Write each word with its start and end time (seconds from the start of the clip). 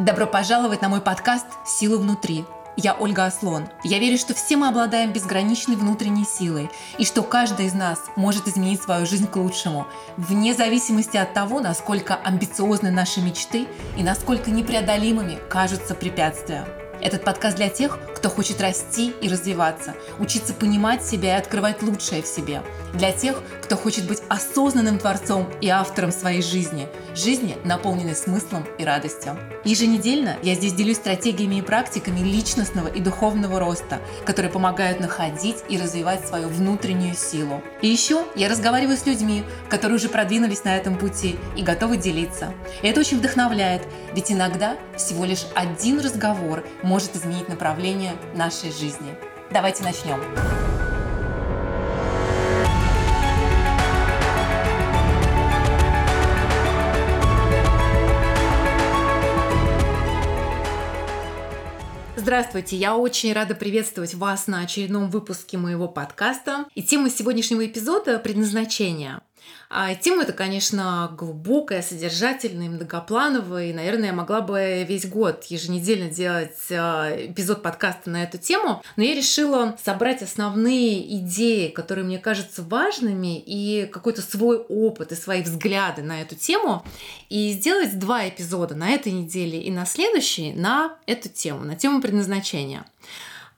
Добро 0.00 0.26
пожаловать 0.26 0.80
на 0.80 0.88
мой 0.88 1.02
подкаст 1.02 1.44
«Сила 1.66 1.98
внутри». 1.98 2.46
Я 2.74 2.94
Ольга 2.94 3.26
Аслон. 3.26 3.68
Я 3.84 3.98
верю, 3.98 4.16
что 4.16 4.32
все 4.32 4.56
мы 4.56 4.68
обладаем 4.68 5.12
безграничной 5.12 5.76
внутренней 5.76 6.24
силой 6.24 6.70
и 6.96 7.04
что 7.04 7.22
каждый 7.22 7.66
из 7.66 7.74
нас 7.74 8.00
может 8.16 8.48
изменить 8.48 8.80
свою 8.80 9.04
жизнь 9.04 9.26
к 9.26 9.36
лучшему, 9.36 9.86
вне 10.16 10.54
зависимости 10.54 11.18
от 11.18 11.34
того, 11.34 11.60
насколько 11.60 12.14
амбициозны 12.14 12.90
наши 12.90 13.20
мечты 13.20 13.68
и 13.98 14.02
насколько 14.02 14.50
непреодолимыми 14.50 15.38
кажутся 15.50 15.94
препятствия. 15.94 16.66
Этот 17.02 17.22
подкаст 17.22 17.58
для 17.58 17.68
тех, 17.68 17.98
кто 18.20 18.28
хочет 18.28 18.60
расти 18.60 19.14
и 19.22 19.30
развиваться, 19.30 19.94
учиться 20.18 20.52
понимать 20.52 21.02
себя 21.02 21.36
и 21.36 21.38
открывать 21.38 21.82
лучшее 21.82 22.20
в 22.20 22.26
себе. 22.26 22.60
Для 22.92 23.12
тех, 23.12 23.42
кто 23.62 23.76
хочет 23.76 24.06
быть 24.06 24.20
осознанным 24.28 24.98
творцом 24.98 25.48
и 25.62 25.68
автором 25.68 26.12
своей 26.12 26.42
жизни. 26.42 26.86
Жизни, 27.14 27.56
наполненной 27.64 28.14
смыслом 28.14 28.66
и 28.76 28.84
радостью. 28.84 29.38
Еженедельно 29.64 30.36
я 30.42 30.54
здесь 30.54 30.74
делюсь 30.74 30.98
стратегиями 30.98 31.56
и 31.56 31.62
практиками 31.62 32.20
личностного 32.20 32.88
и 32.88 33.00
духовного 33.00 33.58
роста, 33.58 34.00
которые 34.26 34.52
помогают 34.52 35.00
находить 35.00 35.56
и 35.70 35.78
развивать 35.78 36.26
свою 36.28 36.48
внутреннюю 36.48 37.14
силу. 37.14 37.62
И 37.80 37.88
еще 37.88 38.26
я 38.36 38.50
разговариваю 38.50 38.98
с 38.98 39.06
людьми, 39.06 39.44
которые 39.70 39.96
уже 39.96 40.10
продвинулись 40.10 40.64
на 40.64 40.76
этом 40.76 40.98
пути 40.98 41.38
и 41.56 41.62
готовы 41.62 41.96
делиться. 41.96 42.52
И 42.82 42.86
это 42.86 43.00
очень 43.00 43.16
вдохновляет, 43.16 43.82
ведь 44.12 44.30
иногда 44.30 44.76
всего 44.94 45.24
лишь 45.24 45.46
один 45.54 46.00
разговор 46.00 46.64
может 46.82 47.16
изменить 47.16 47.48
направление 47.48 48.09
нашей 48.34 48.72
жизни. 48.72 49.14
Давайте 49.50 49.82
начнем. 49.82 50.20
Здравствуйте, 62.16 62.76
я 62.76 62.96
очень 62.96 63.32
рада 63.32 63.54
приветствовать 63.54 64.14
вас 64.14 64.46
на 64.46 64.60
очередном 64.60 65.10
выпуске 65.10 65.58
моего 65.58 65.88
подкаста. 65.88 66.66
И 66.74 66.82
тема 66.82 67.10
сегодняшнего 67.10 67.66
эпизода– 67.66 68.18
предназначение. 68.20 69.20
А 69.72 69.94
тема 69.94 70.24
эта, 70.24 70.32
конечно, 70.32 71.14
глубокая, 71.16 71.80
содержательная, 71.80 72.68
многоплановая, 72.68 73.66
и, 73.66 73.72
наверное, 73.72 74.08
я 74.08 74.12
могла 74.12 74.40
бы 74.40 74.84
весь 74.88 75.06
год 75.06 75.44
еженедельно 75.44 76.10
делать 76.10 76.58
а, 76.72 77.08
эпизод 77.16 77.62
подкаста 77.62 78.10
на 78.10 78.24
эту 78.24 78.36
тему, 78.36 78.82
но 78.96 79.04
я 79.04 79.14
решила 79.14 79.78
собрать 79.84 80.22
основные 80.22 81.16
идеи, 81.18 81.68
которые 81.68 82.04
мне 82.04 82.18
кажутся 82.18 82.62
важными, 82.62 83.38
и 83.38 83.86
какой-то 83.86 84.22
свой 84.22 84.58
опыт 84.58 85.12
и 85.12 85.14
свои 85.14 85.42
взгляды 85.42 86.02
на 86.02 86.20
эту 86.20 86.34
тему, 86.34 86.84
и 87.28 87.52
сделать 87.52 87.96
два 87.96 88.28
эпизода 88.28 88.74
на 88.74 88.90
этой 88.90 89.12
неделе 89.12 89.62
и 89.62 89.70
на 89.70 89.86
следующей 89.86 90.52
на 90.52 90.96
эту 91.06 91.28
тему, 91.28 91.64
на 91.64 91.76
тему 91.76 92.00
предназначения. 92.00 92.84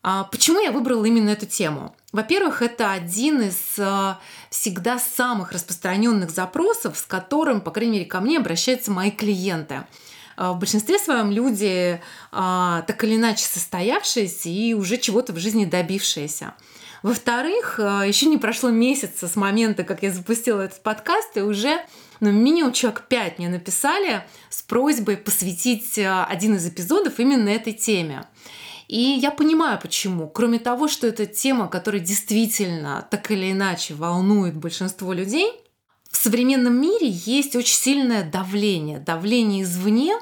А 0.03 0.25
почему 0.25 0.58
я 0.61 0.72
выбрала 0.72 1.05
именно 1.05 1.31
эту 1.31 1.47
тему? 1.47 1.95
Во-первых, 2.11 2.61
это 2.61 2.91
один 2.91 3.41
из 3.41 3.78
а, 3.78 4.20
всегда 4.50 4.98
самых 4.98 5.53
распространенных 5.53 6.31
запросов, 6.31 6.98
с 6.98 7.03
которым, 7.03 7.61
по 7.61 7.70
крайней 7.70 7.92
мере, 7.92 8.05
ко 8.06 8.20
мне 8.20 8.39
обращаются 8.39 8.91
мои 8.91 9.12
клиенты. 9.12 9.84
А, 10.36 10.53
в 10.53 10.58
большинстве 10.58 10.98
своем 10.98 11.30
люди 11.30 12.03
так 12.33 13.05
или 13.05 13.17
иначе 13.17 13.45
состоявшиеся 13.45 14.48
и 14.48 14.75
уже 14.75 14.97
чего-то 14.97 15.33
в 15.33 15.39
жизни 15.39 15.67
добившиеся. 15.67 16.55
Во-вторых, 17.03 17.78
еще 17.78 18.27
не 18.27 18.39
прошло 18.39 18.70
месяца 18.70 19.27
с 19.28 19.34
момента, 19.34 19.83
как 19.83 20.03
я 20.03 20.12
запустила 20.12 20.62
этот 20.62 20.83
подкаст, 20.83 21.36
и 21.36 21.41
уже 21.41 21.80
ну, 22.20 22.30
минимум 22.30 22.73
человек 22.73 23.06
пять 23.08 23.39
мне 23.39 23.48
написали 23.48 24.25
с 24.50 24.62
просьбой 24.62 25.17
посвятить 25.17 25.98
один 25.98 26.55
из 26.55 26.67
эпизодов 26.67 27.19
именно 27.19 27.48
этой 27.48 27.73
теме. 27.73 28.25
И 28.92 29.18
я 29.22 29.30
понимаю, 29.30 29.78
почему. 29.80 30.28
Кроме 30.28 30.58
того, 30.58 30.86
что 30.86 31.06
это 31.06 31.24
тема, 31.24 31.67
которая 31.68 32.02
действительно 32.02 33.08
так 33.11 33.30
или 33.30 33.50
иначе 33.50 33.94
волнует 33.94 34.55
большинство 34.55 35.14
людей, 35.14 35.50
в 36.11 36.18
современном 36.18 36.78
мире 36.78 37.08
есть 37.08 37.56
очень 37.56 37.74
сильное 37.74 38.22
давление, 38.22 38.98
давление 38.98 39.62
извне 39.62 40.12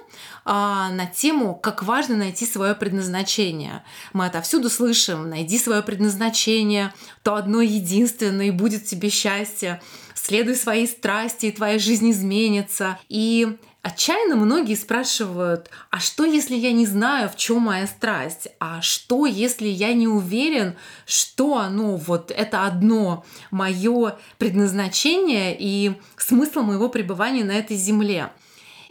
а, 0.45 0.89
на 0.93 1.06
тему, 1.06 1.56
как 1.56 1.83
важно 1.83 2.15
найти 2.15 2.47
свое 2.47 2.77
предназначение. 2.77 3.83
Мы 4.12 4.27
отовсюду 4.27 4.71
слышим, 4.71 5.28
найди 5.28 5.59
свое 5.59 5.83
предназначение, 5.83 6.95
то 7.25 7.34
одно 7.34 7.62
единственное, 7.62 8.47
и 8.47 8.53
будет 8.53 8.84
тебе 8.84 9.11
счастье. 9.11 9.83
Следуй 10.15 10.55
своей 10.55 10.87
страсти, 10.87 11.47
и 11.47 11.50
твоя 11.50 11.81
жизнь 11.81 12.12
изменится. 12.12 13.00
И 13.09 13.59
Отчаянно 13.83 14.37
многие 14.37 14.75
спрашивают, 14.75 15.71
а 15.91 16.01
что 16.01 16.27
если 16.27 16.55
я 16.55 16.71
не 16.73 16.85
знаю, 16.85 17.31
в 17.31 17.37
чем 17.37 17.63
моя 17.63 17.87
страсть? 17.87 18.49
А 18.59 18.83
что 18.83 19.25
если 19.25 19.69
я 19.69 19.95
не 19.95 20.07
уверен, 20.07 20.77
что 21.07 21.57
оно, 21.57 21.97
вот 21.97 22.31
это 22.31 22.67
одно 22.67 23.25
мое 23.51 24.19
предназначение 24.37 25.57
и 25.59 25.99
смысл 26.19 26.61
моего 26.61 26.91
пребывания 26.91 27.43
на 27.43 27.53
этой 27.53 27.79
земле? 27.79 28.31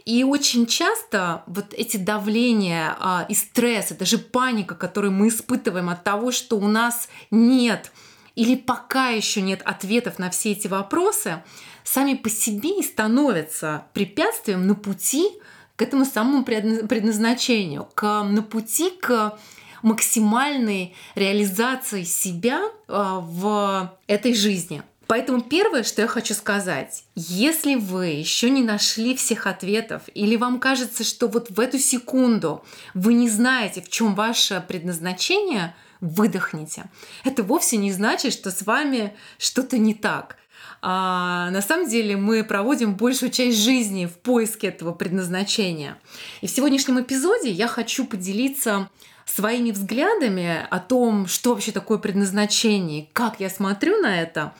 И 0.05 0.23
очень 0.23 0.65
часто 0.65 1.43
вот 1.45 1.71
эти 1.75 1.97
давления 1.97 2.97
а, 2.99 3.27
и 3.29 3.35
стресс, 3.35 3.89
даже 3.89 4.17
паника, 4.17 4.73
которую 4.73 5.11
мы 5.11 5.27
испытываем 5.27 5.89
от 5.89 6.03
того, 6.03 6.31
что 6.31 6.57
у 6.57 6.67
нас 6.67 7.09
нет 7.29 7.91
или 8.39 8.55
пока 8.55 9.09
еще 9.09 9.41
нет 9.41 9.61
ответов 9.65 10.17
на 10.17 10.29
все 10.29 10.53
эти 10.53 10.67
вопросы, 10.67 11.43
сами 11.91 12.13
по 12.13 12.29
себе 12.29 12.79
и 12.79 12.83
становятся 12.83 13.85
препятствием 13.93 14.67
на 14.67 14.75
пути 14.75 15.27
к 15.75 15.81
этому 15.81 16.05
самому 16.05 16.43
предназначению, 16.43 17.87
к, 17.95 18.23
на 18.23 18.43
пути 18.43 18.91
к 18.91 19.37
максимальной 19.81 20.93
реализации 21.15 22.03
себя 22.03 22.61
а, 22.87 23.19
в 23.21 23.97
этой 24.07 24.33
жизни. 24.33 24.83
Поэтому 25.07 25.41
первое, 25.41 25.81
что 25.81 26.03
я 26.03 26.07
хочу 26.07 26.35
сказать, 26.35 27.05
если 27.15 27.73
вы 27.73 28.07
еще 28.07 28.51
не 28.51 28.61
нашли 28.61 29.15
всех 29.15 29.47
ответов, 29.47 30.03
или 30.13 30.35
вам 30.35 30.59
кажется, 30.59 31.03
что 31.03 31.27
вот 31.27 31.49
в 31.49 31.59
эту 31.59 31.79
секунду 31.79 32.63
вы 32.93 33.13
не 33.13 33.29
знаете, 33.29 33.81
в 33.81 33.89
чем 33.89 34.13
ваше 34.13 34.63
предназначение, 34.67 35.73
выдохните. 36.01 36.85
Это 37.23 37.41
вовсе 37.41 37.77
не 37.77 37.91
значит, 37.91 38.33
что 38.33 38.51
с 38.51 38.61
вами 38.61 39.15
что-то 39.39 39.79
не 39.79 39.95
так. 39.95 40.38
А 40.81 41.49
на 41.51 41.61
самом 41.61 41.89
деле 41.89 42.15
мы 42.15 42.43
проводим 42.43 42.95
большую 42.95 43.31
часть 43.31 43.57
жизни 43.57 44.05
в 44.05 44.17
поиске 44.17 44.67
этого 44.67 44.93
предназначения. 44.93 45.97
И 46.41 46.47
в 46.47 46.51
сегодняшнем 46.51 47.01
эпизоде 47.01 47.49
я 47.49 47.67
хочу 47.67 48.05
поделиться 48.05 48.89
своими 49.25 49.71
взглядами 49.71 50.67
о 50.69 50.79
том, 50.79 51.27
что 51.27 51.53
вообще 51.53 51.71
такое 51.71 51.97
предназначение, 51.97 53.07
как 53.13 53.39
я 53.39 53.49
смотрю 53.49 54.01
на 54.01 54.21
это. 54.21 54.53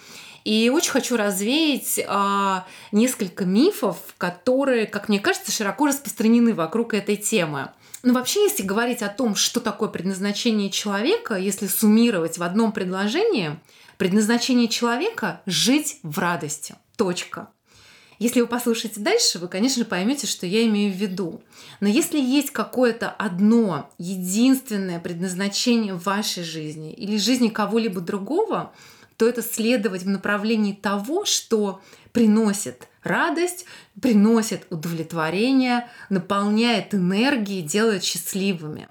И 0.46 0.70
очень 0.74 0.92
хочу 0.92 1.18
развеять 1.18 2.00
а, 2.08 2.66
несколько 2.92 3.46
мифов, 3.46 3.98
которые, 4.18 4.88
как 4.88 5.10
мне 5.10 5.20
кажется, 5.20 5.52
широко 5.52 5.88
распространены 5.88 6.54
вокруг 6.54 6.94
этой 6.94 7.18
темы. 7.18 7.72
Но 8.04 8.14
вообще, 8.14 8.44
если 8.44 8.64
говорить 8.64 9.02
о 9.02 9.10
том, 9.10 9.36
что 9.36 9.60
такое 9.60 9.90
предназначение 9.90 10.70
человека, 10.70 11.36
если 11.36 11.68
суммировать 11.68 12.38
в 12.38 12.44
одном 12.44 12.72
предложении, 12.72 13.60
Предназначение 14.00 14.70
человека– 14.70 15.42
жить 15.46 16.00
в 16.04 16.20
радости. 16.20 16.76
Точка. 16.96 17.50
Если 18.18 18.40
вы 18.40 18.48
послушаете 18.48 19.02
дальше, 19.02 19.40
вы, 19.40 19.50
конечно, 19.50 19.84
поймете, 19.84 20.26
что 20.26 20.46
я 20.46 20.66
имею 20.68 20.94
в 20.94 20.96
виду. 20.96 21.42
Но 21.82 21.90
если 21.90 22.18
есть 22.18 22.52
какое-то 22.52 23.10
одно, 23.10 23.90
единственное 23.98 25.02
предназначение 25.02 25.96
в 25.96 26.04
вашей 26.04 26.44
жизни 26.44 26.94
или 26.94 27.18
жизни 27.18 27.50
кого-либо 27.50 28.00
другого, 28.00 28.72
то 29.18 29.28
это 29.28 29.42
следовать 29.42 30.04
в 30.04 30.10
направлении 30.10 30.72
того, 30.72 31.26
что 31.26 31.82
приносит 32.12 32.88
радость, 33.04 33.66
приносит 34.02 34.66
удовлетворение, 34.70 35.90
наполняет 36.10 36.94
энергией, 36.94 37.62
делает 37.62 38.04
счастливыми. 38.04 38.88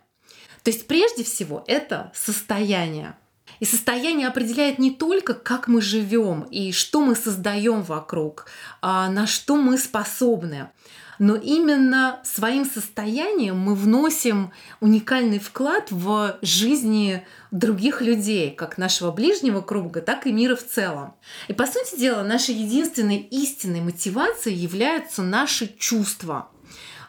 То 0.62 0.70
есть 0.70 0.86
прежде 0.86 1.24
всего 1.24 1.64
это 1.66 2.12
состояние. 2.14 3.16
И 3.60 3.64
состояние 3.64 4.28
определяет 4.28 4.78
не 4.78 4.90
только, 4.90 5.34
как 5.34 5.66
мы 5.66 5.80
живем 5.80 6.42
и 6.42 6.72
что 6.72 7.00
мы 7.00 7.16
создаем 7.16 7.82
вокруг, 7.82 8.46
а 8.82 9.08
на 9.08 9.26
что 9.26 9.56
мы 9.56 9.78
способны, 9.78 10.70
но 11.18 11.34
именно 11.36 12.20
своим 12.24 12.64
состоянием 12.64 13.58
мы 13.58 13.74
вносим 13.74 14.52
уникальный 14.80 15.38
вклад 15.38 15.90
в 15.90 16.38
жизни 16.42 17.26
других 17.50 18.00
людей, 18.02 18.50
как 18.50 18.78
нашего 18.78 19.10
ближнего 19.10 19.60
круга, 19.60 20.00
так 20.00 20.26
и 20.26 20.32
мира 20.32 20.56
в 20.56 20.66
целом. 20.66 21.14
И 21.48 21.52
по 21.52 21.66
сути 21.66 21.98
дела, 21.98 22.22
нашей 22.22 22.54
единственной 22.54 23.18
истинной 23.18 23.80
мотивацией 23.80 24.56
являются 24.56 25.22
наши 25.22 25.66
чувства. 25.78 26.48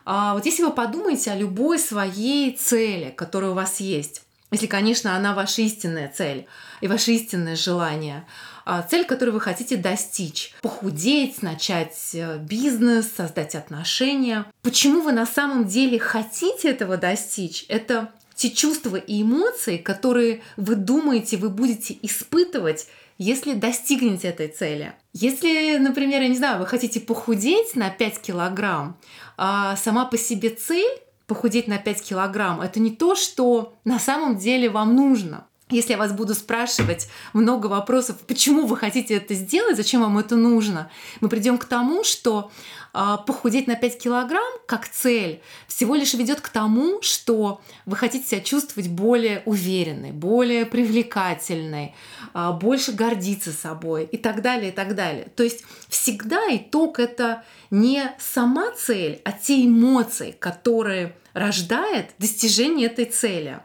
А 0.05 0.33
вот 0.33 0.45
если 0.45 0.63
вы 0.63 0.71
подумаете 0.71 1.31
о 1.31 1.35
любой 1.35 1.77
своей 1.77 2.55
цели, 2.55 3.13
которая 3.15 3.51
у 3.51 3.55
вас 3.55 3.79
есть, 3.79 4.23
если, 4.51 4.65
конечно, 4.65 5.15
она 5.15 5.35
ваша 5.35 5.61
истинная 5.61 6.11
цель 6.13 6.47
и 6.81 6.87
ваше 6.87 7.11
истинное 7.11 7.55
желание. 7.55 8.25
А, 8.71 8.83
цель, 8.83 9.03
которую 9.03 9.33
вы 9.33 9.41
хотите 9.41 9.77
достичь. 9.77 10.53
Похудеть, 10.61 11.41
начать 11.41 11.97
э, 12.13 12.37
бизнес, 12.37 13.11
создать 13.17 13.55
отношения. 13.55 14.45
Почему 14.61 15.01
вы 15.01 15.11
на 15.11 15.25
самом 15.25 15.65
деле 15.65 15.97
хотите 15.97 16.69
этого 16.69 16.97
достичь? 16.97 17.65
Это 17.67 18.11
те 18.35 18.51
чувства 18.51 18.97
и 18.97 19.23
эмоции, 19.23 19.77
которые 19.77 20.43
вы 20.55 20.75
думаете, 20.75 21.37
вы 21.37 21.49
будете 21.49 21.97
испытывать, 22.03 22.85
если 23.17 23.53
достигнете 23.53 24.27
этой 24.27 24.49
цели. 24.49 24.93
Если, 25.13 25.77
например, 25.77 26.21
я 26.21 26.27
не 26.27 26.37
знаю, 26.37 26.59
вы 26.59 26.67
хотите 26.67 26.99
похудеть 26.99 27.75
на 27.75 27.89
5 27.89 28.21
килограмм, 28.21 28.97
а 29.35 29.77
сама 29.77 30.05
по 30.05 30.15
себе 30.15 30.51
цель 30.51 30.99
похудеть 31.25 31.67
на 31.67 31.79
5 31.79 32.03
килограмм, 32.03 32.61
это 32.61 32.79
не 32.79 32.91
то, 32.91 33.15
что 33.15 33.73
на 33.83 33.97
самом 33.97 34.37
деле 34.37 34.69
вам 34.69 34.95
нужно. 34.95 35.47
Если 35.71 35.91
я 35.91 35.99
вас 35.99 36.13
буду 36.13 36.33
спрашивать 36.33 37.09
много 37.31 37.67
вопросов, 37.67 38.17
почему 38.25 38.65
вы 38.65 38.75
хотите 38.75 39.13
это 39.13 39.35
сделать, 39.35 39.77
зачем 39.77 40.01
вам 40.01 40.17
это 40.17 40.35
нужно, 40.35 40.89
мы 41.21 41.29
придем 41.29 41.59
к 41.59 41.65
тому, 41.65 42.03
что 42.03 42.51
э, 42.91 43.17
похудеть 43.27 43.67
на 43.67 43.75
5 43.75 43.99
килограмм 43.99 44.51
как 44.65 44.87
цель 44.87 45.43
всего 45.67 45.93
лишь 45.93 46.15
ведет 46.15 46.41
к 46.41 46.49
тому, 46.49 47.03
что 47.03 47.61
вы 47.85 47.95
хотите 47.97 48.27
себя 48.27 48.41
чувствовать 48.41 48.89
более 48.89 49.43
уверенной, 49.45 50.11
более 50.11 50.65
привлекательной, 50.65 51.93
э, 52.33 52.51
больше 52.59 52.91
гордиться 52.91 53.51
собой 53.51 54.05
и 54.05 54.17
так 54.17 54.41
далее, 54.41 54.69
и 54.69 54.73
так 54.73 54.95
далее. 54.95 55.27
То 55.35 55.43
есть 55.43 55.63
всегда 55.87 56.39
итог 56.49 56.99
это 56.99 57.43
не 57.69 58.11
сама 58.17 58.71
цель, 58.71 59.21
а 59.23 59.33
те 59.33 59.67
эмоции, 59.67 60.31
которые 60.31 61.15
рождает 61.33 62.09
достижение 62.17 62.87
этой 62.87 63.05
цели. 63.05 63.59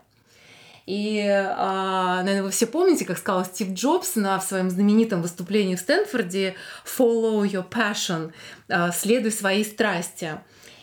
И, 0.87 1.19
а, 1.27 2.23
наверное, 2.23 2.43
вы 2.43 2.51
все 2.51 2.67
помните, 2.67 3.05
как 3.05 3.19
сказал 3.19 3.45
Стив 3.45 3.73
Джобс 3.73 4.17
на 4.17 4.39
в 4.39 4.45
своем 4.45 4.69
знаменитом 4.69 5.23
выступлении 5.23 5.77
в 5.77 5.81
Стэнфорде 5.81 6.57
«Follow 6.85 7.43
your 7.43 7.67
passion», 7.69 8.33
а, 8.69 8.93
«Следуй 8.93 9.33
своей 9.33 9.65
страсти». 9.65 10.39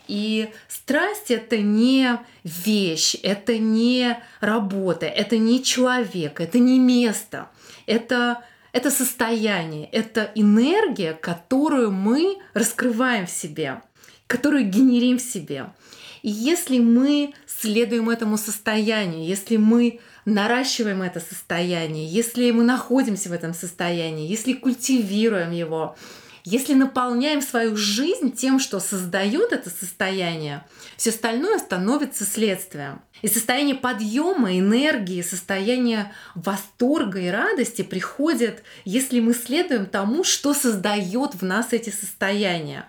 И 0.08 0.50
страсть— 0.68 1.26
это 1.30 1.58
не 1.58 2.20
вещь, 2.44 3.16
это 3.22 3.58
не 3.58 4.18
работа, 4.42 5.06
это 5.06 5.38
не 5.38 5.64
человек, 5.64 6.42
это 6.42 6.60
не 6.60 6.80
место, 6.80 7.50
это, 7.86 8.44
это 8.74 8.92
состояние, 8.92 9.88
это 9.92 10.32
энергия, 10.36 11.14
которую 11.14 11.92
мы 11.92 12.40
раскрываем 12.54 13.28
в 13.28 13.30
себе, 13.32 13.82
которую 14.28 14.66
генерим 14.66 15.18
в 15.18 15.22
себе. 15.22 15.68
И 16.24 16.30
если 16.30 16.80
мы 16.80 17.34
следуем 17.62 18.10
этому 18.10 18.38
состоянию, 18.38 19.26
если 19.26 19.58
мы 19.58 20.00
наращиваем 20.26 21.02
это 21.02 21.20
состояние, 21.20 22.08
если 22.08 22.52
мы 22.52 22.64
находимся 22.64 23.30
в 23.30 23.34
этом 23.34 23.54
состоянии, 23.54 24.28
если 24.28 24.54
культивируем 24.54 25.52
его, 25.52 25.96
если 26.44 26.74
наполняем 26.74 27.42
свою 27.42 27.78
жизнь 27.78 28.32
тем, 28.32 28.60
что 28.60 28.80
создает 28.80 29.52
это 29.52 29.70
состояние, 29.70 30.66
все 30.98 31.12
остальное 31.12 31.60
становится 31.60 32.26
следствием. 32.26 33.02
И 33.22 33.28
состояние 33.28 33.76
подъема, 33.76 34.58
энергии, 34.58 35.22
состояние 35.22 36.12
восторга 36.34 37.20
и 37.20 37.28
радости 37.28 37.84
приходит, 37.84 38.64
если 38.86 39.20
мы 39.20 39.36
следуем 39.36 39.86
тому, 39.86 40.24
что 40.24 40.56
создает 40.56 41.36
в 41.36 41.44
нас 41.44 41.74
эти 41.74 41.92
состояния. 41.92 42.88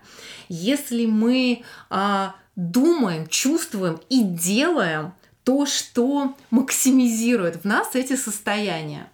Если 0.48 1.04
мы 1.04 1.62
а, 1.90 2.34
думаем, 2.56 3.26
чувствуем 3.26 4.00
и 4.08 4.22
делаем 4.22 5.14
то, 5.44 5.66
что 5.66 6.36
максимизирует 6.50 7.62
в 7.62 7.64
нас 7.64 7.94
эти 7.94 8.16
состояния. 8.16 9.08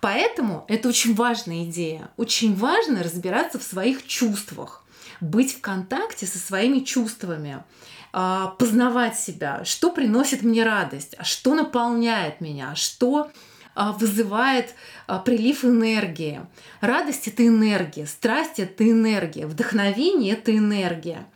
Поэтому 0.00 0.64
это 0.68 0.88
очень 0.88 1.14
важная 1.14 1.64
идея. 1.64 2.10
Очень 2.16 2.54
важно 2.54 3.02
разбираться 3.02 3.58
в 3.58 3.64
своих 3.64 4.06
чувствах, 4.06 4.84
быть 5.20 5.56
в 5.56 5.60
контакте 5.60 6.26
со 6.26 6.38
своими 6.38 6.80
чувствами, 6.80 7.64
а, 8.12 8.48
познавать 8.58 9.18
себя, 9.18 9.64
что 9.64 9.90
приносит 9.90 10.42
мне 10.42 10.64
радость, 10.64 11.14
а 11.18 11.24
что 11.24 11.54
наполняет 11.54 12.40
меня, 12.40 12.74
что 12.76 13.30
а, 13.74 13.92
вызывает 13.92 14.74
прилив 15.24 15.64
энергии. 15.64 16.40
Радость— 16.80 17.26
это 17.28 17.46
энергия, 17.46 18.06
страсть— 18.06 18.54
это 18.58 18.88
энергия, 18.88 19.46
вдохновение— 19.46 20.32
это 20.34 20.56
энергия. 20.56 21.26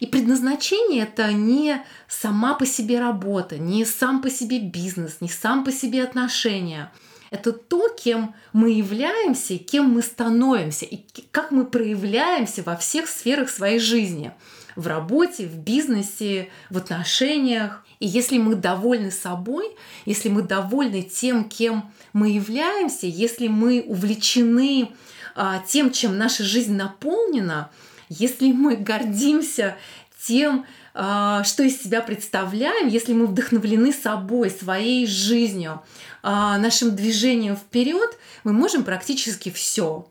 И 0.00 0.06
предназначение 0.06 1.02
это 1.02 1.30
не 1.32 1.84
сама 2.08 2.54
по 2.54 2.64
себе 2.64 2.98
работа, 2.98 3.58
не 3.58 3.84
сам 3.84 4.22
по 4.22 4.30
себе 4.30 4.58
бизнес, 4.58 5.18
не 5.20 5.28
сам 5.28 5.62
по 5.62 5.70
себе 5.70 6.02
отношения. 6.02 6.90
Это 7.30 7.52
то, 7.52 7.88
кем 7.90 8.34
мы 8.52 8.70
являемся, 8.70 9.58
кем 9.58 9.90
мы 9.90 10.02
становимся, 10.02 10.86
и 10.86 11.04
как 11.30 11.52
мы 11.52 11.64
проявляемся 11.64 12.62
во 12.62 12.76
всех 12.76 13.08
сферах 13.08 13.50
своей 13.50 13.78
жизни. 13.78 14.32
В 14.74 14.86
работе, 14.86 15.46
в 15.46 15.58
бизнесе, 15.58 16.48
в 16.70 16.78
отношениях. 16.78 17.84
И 18.00 18.06
если 18.06 18.38
мы 18.38 18.54
довольны 18.54 19.10
собой, 19.10 19.66
если 20.06 20.30
мы 20.30 20.42
довольны 20.42 21.02
тем, 21.02 21.44
кем 21.44 21.92
мы 22.14 22.30
являемся, 22.30 23.06
если 23.06 23.48
мы 23.48 23.84
увлечены 23.86 24.90
а, 25.36 25.58
тем, 25.58 25.92
чем 25.92 26.16
наша 26.16 26.42
жизнь 26.42 26.74
наполнена, 26.74 27.70
если 28.10 28.52
мы 28.52 28.76
гордимся 28.76 29.76
тем, 30.20 30.66
а, 30.92 31.44
что 31.44 31.62
из 31.62 31.80
себя 31.80 32.02
представляем, 32.02 32.88
если 32.88 33.14
мы 33.14 33.26
вдохновлены 33.26 33.92
собой, 33.92 34.50
своей 34.50 35.06
жизнью, 35.06 35.82
а, 36.22 36.58
нашим 36.58 36.94
движением 36.94 37.56
вперед, 37.56 38.18
мы 38.44 38.52
можем 38.52 38.84
практически 38.84 39.50
все. 39.50 40.08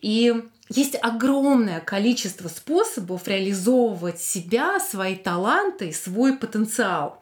И 0.00 0.42
есть 0.68 0.96
огромное 1.02 1.80
количество 1.80 2.48
способов 2.48 3.26
реализовывать 3.26 4.20
себя, 4.20 4.78
свои 4.78 5.16
таланты, 5.16 5.92
свой 5.92 6.36
потенциал. 6.36 7.19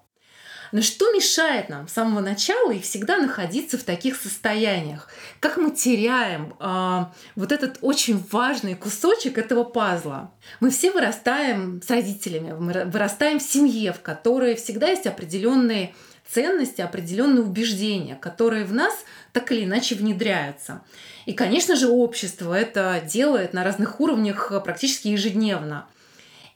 Но 0.72 0.82
что 0.82 1.12
мешает 1.12 1.68
нам 1.68 1.88
с 1.88 1.92
самого 1.92 2.20
начала 2.20 2.72
и 2.72 2.80
всегда 2.80 3.18
находиться 3.18 3.78
в 3.78 3.82
таких 3.82 4.16
состояниях? 4.16 5.08
Как 5.40 5.56
мы 5.56 5.70
теряем 5.70 6.54
э, 6.60 7.04
вот 7.36 7.52
этот 7.52 7.78
очень 7.80 8.22
важный 8.30 8.74
кусочек 8.74 9.38
этого 9.38 9.64
пазла? 9.64 10.32
Мы 10.60 10.70
все 10.70 10.90
вырастаем 10.90 11.80
с 11.82 11.90
родителями, 11.90 12.52
мы 12.52 12.84
вырастаем 12.84 13.38
в 13.38 13.42
семье, 13.42 13.92
в 13.92 14.00
которой 14.00 14.54
всегда 14.56 14.88
есть 14.88 15.06
определенные 15.06 15.94
ценности, 16.30 16.82
определенные 16.82 17.42
убеждения, 17.42 18.14
которые 18.14 18.64
в 18.64 18.72
нас 18.72 18.94
так 19.32 19.50
или 19.50 19.64
иначе 19.64 19.94
внедряются. 19.94 20.82
И, 21.24 21.32
конечно 21.32 21.74
же, 21.76 21.88
общество 21.88 22.52
это 22.52 23.02
делает 23.06 23.54
на 23.54 23.64
разных 23.64 24.00
уровнях 24.00 24.52
практически 24.62 25.08
ежедневно. 25.08 25.86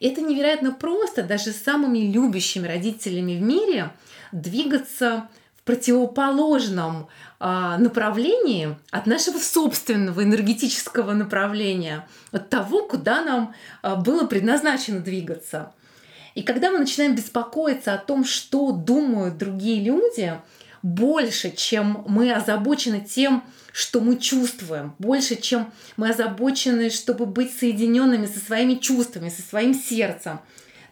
Это 0.03 0.19
невероятно 0.19 0.73
просто 0.73 1.23
даже 1.23 1.53
с 1.53 1.63
самыми 1.63 1.99
любящими 1.99 2.67
родителями 2.67 3.37
в 3.37 3.41
мире 3.41 3.93
двигаться 4.33 5.29
в 5.55 5.63
противоположном 5.63 7.07
а, 7.39 7.77
направлении 7.77 8.75
от 8.91 9.05
нашего 9.05 9.37
собственного 9.37 10.21
энергетического 10.21 11.13
направления, 11.13 12.05
от 12.33 12.49
того, 12.49 12.83
куда 12.85 13.23
нам 13.23 13.55
а, 13.81 13.95
было 13.95 14.27
предназначено 14.27 14.99
двигаться. 14.99 15.71
И 16.35 16.43
когда 16.43 16.69
мы 16.69 16.79
начинаем 16.79 17.15
беспокоиться 17.15 17.93
о 17.93 17.97
том, 17.97 18.25
что 18.25 18.73
думают 18.73 19.37
другие 19.37 19.81
люди, 19.81 20.33
больше, 20.83 21.49
чем 21.49 22.03
мы 22.07 22.33
озабочены 22.33 22.99
тем, 22.99 23.43
что 23.71 24.01
мы 24.01 24.17
чувствуем, 24.17 24.93
больше, 24.99 25.35
чем 25.35 25.73
мы 25.97 26.09
озабочены, 26.09 26.89
чтобы 26.89 27.25
быть 27.25 27.57
соединенными 27.57 28.27
со 28.27 28.39
своими 28.39 28.75
чувствами, 28.75 29.29
со 29.29 29.41
своим 29.41 29.73
сердцем, 29.73 30.39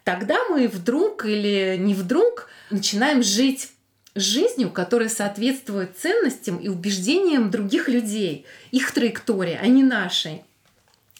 тогда 0.04 0.38
мы 0.50 0.68
вдруг 0.68 1.26
или 1.26 1.76
не 1.78 1.94
вдруг 1.94 2.50
начинаем 2.72 3.22
жить 3.22 3.70
жизнью, 4.16 4.72
которая 4.72 5.10
соответствует 5.10 5.98
ценностям 5.98 6.58
и 6.58 6.70
убеждениям 6.70 7.52
других 7.52 7.88
людей, 7.88 8.46
их 8.72 8.92
траектории, 8.92 9.60
а 9.62 9.68
не 9.68 9.84
нашей. 9.84 10.44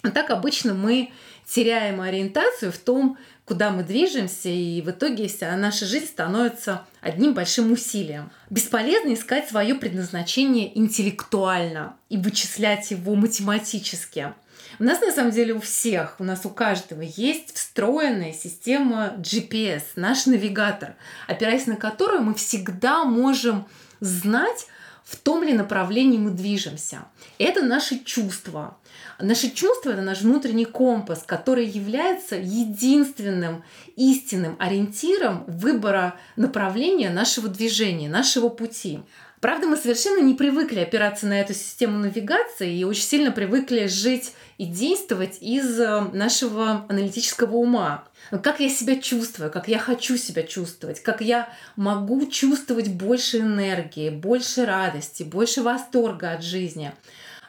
А 0.02 0.10
так 0.10 0.32
обычно 0.32 0.74
мы 0.74 1.12
теряем 1.54 2.00
ориентацию 2.00 2.72
в 2.72 2.78
том, 2.78 3.18
куда 3.44 3.72
мы 3.72 3.84
движемся, 3.84 4.48
и 4.48 4.82
в 4.82 4.90
итоге 4.90 5.28
вся 5.28 5.56
наша 5.58 5.86
жизнь 5.86 6.06
становится 6.06 6.86
одним 7.02 7.34
большим 7.34 7.74
усилием. 7.74 8.32
Бесполезно 8.50 9.14
искать 9.14 9.50
свое 9.50 9.76
предназначение 9.76 10.78
интеллектуально 10.78 11.98
и 12.08 12.18
вычислять 12.18 12.92
его 12.92 13.16
математически. 13.16 14.34
У 14.80 14.86
нас 14.86 15.02
на 15.02 15.12
самом 15.12 15.32
деле 15.32 15.54
у 15.54 15.60
всех, 15.60 16.16
у 16.20 16.24
нас 16.24 16.46
у 16.46 16.50
каждого 16.50 17.02
есть 17.02 17.54
встроенная 17.54 18.32
система 18.32 19.16
GPS, 19.18 19.84
наш 19.98 20.28
навигатор, 20.28 20.96
опираясь 21.28 21.68
на 21.68 21.76
которую 21.76 22.22
мы 22.22 22.34
всегда 22.36 23.04
можем 23.04 23.68
знать, 24.00 24.68
в 25.12 25.18
том 25.18 25.44
ли 25.44 25.54
направлении 25.54 26.18
мы 26.18 26.32
движемся. 26.32 27.00
Это 27.38 27.62
наши 27.62 28.00
чувства. 28.00 28.78
Наши 29.20 29.50
чувства— 29.50 29.90
это 29.92 30.02
наш 30.02 30.22
внутренний 30.22 30.64
компас, 30.64 31.24
который 31.24 31.66
является 31.68 32.38
единственным 32.38 33.66
истинным 33.98 34.56
ориентиром 34.58 35.44
выбора 35.48 36.16
направления 36.38 37.10
нашего 37.10 37.50
движения, 37.50 38.08
нашего 38.08 38.48
пути. 38.48 39.02
Правда, 39.42 39.66
мы 39.66 39.76
совершенно 39.76 40.22
не 40.22 40.36
привыкли 40.36 40.82
опираться 40.82 41.26
на 41.26 41.42
эту 41.42 41.56
систему 41.56 41.98
навигации 41.98 42.78
и 42.78 42.84
очень 42.84 43.02
сильно 43.02 43.32
привыкли 43.32 43.88
жить 43.88 44.34
и 44.60 44.66
действовать 44.66 45.40
из 45.42 45.80
э, 45.80 46.00
нашего 46.14 46.86
аналитического 46.88 47.56
ума. 47.56 48.04
Как 48.44 48.60
я 48.60 48.70
себя 48.70 49.02
чувствую, 49.02 49.52
как 49.52 49.68
я 49.68 49.80
хочу 49.80 50.16
себя 50.16 50.44
чувствовать, 50.44 51.02
как 51.02 51.22
я 51.22 51.50
могу 51.76 52.28
чувствовать 52.28 52.90
больше 52.90 53.40
энергии, 53.40 54.12
больше 54.12 54.64
радости, 54.64 55.24
больше 55.24 55.64
восторга 55.64 56.34
от 56.34 56.44
жизни. 56.44 56.94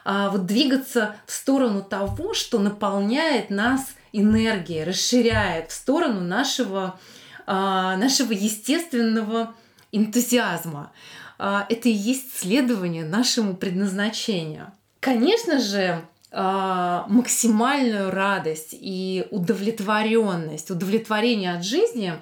А 0.03 0.29
вот 0.29 0.47
двигаться 0.47 1.15
в 1.27 1.31
сторону 1.31 1.83
того, 1.83 2.33
что 2.33 2.57
наполняет 2.57 3.51
нас 3.51 3.81
энергией, 4.13 4.83
расширяет 4.83 5.69
в 5.69 5.73
сторону 5.75 6.21
нашего, 6.21 6.99
а, 7.45 7.95
нашего 7.97 8.33
естественного 8.33 9.53
энтузиазма. 9.91 10.91
А, 11.37 11.65
это 11.69 11.89
и 11.89 11.93
есть 11.93 12.37
следование 12.37 13.05
нашему 13.05 13.55
предназначению. 13.55 14.71
Конечно 14.99 15.59
же, 15.59 16.05
а, 16.31 17.05
максимальную 17.09 18.11
радость 18.11 18.69
и 18.71 19.27
удовлетворенность, 19.31 20.71
удовлетворение 20.71 21.53
от 21.53 21.63
жизни 21.63 22.13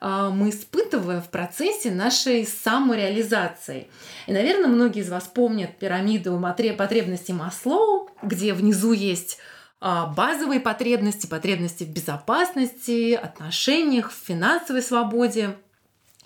а, 0.00 0.30
мы 0.30 0.50
испытываем 0.50 1.22
в 1.22 1.30
процессе 1.30 1.90
нашей 1.90 2.46
самореализации. 2.46 3.88
И, 4.26 4.32
наверное, 4.32 4.68
многие 4.68 5.00
из 5.00 5.10
вас 5.10 5.24
помнят 5.24 5.78
пирамиду 5.78 6.40
потребностей 6.76 7.32
Маслоу, 7.32 8.10
где 8.22 8.52
внизу 8.52 8.92
есть 8.92 9.38
базовые 9.80 10.58
потребности, 10.58 11.26
потребности 11.26 11.84
в 11.84 11.90
безопасности, 11.90 13.12
отношениях, 13.12 14.10
в 14.10 14.26
финансовой 14.26 14.82
свободе. 14.82 15.54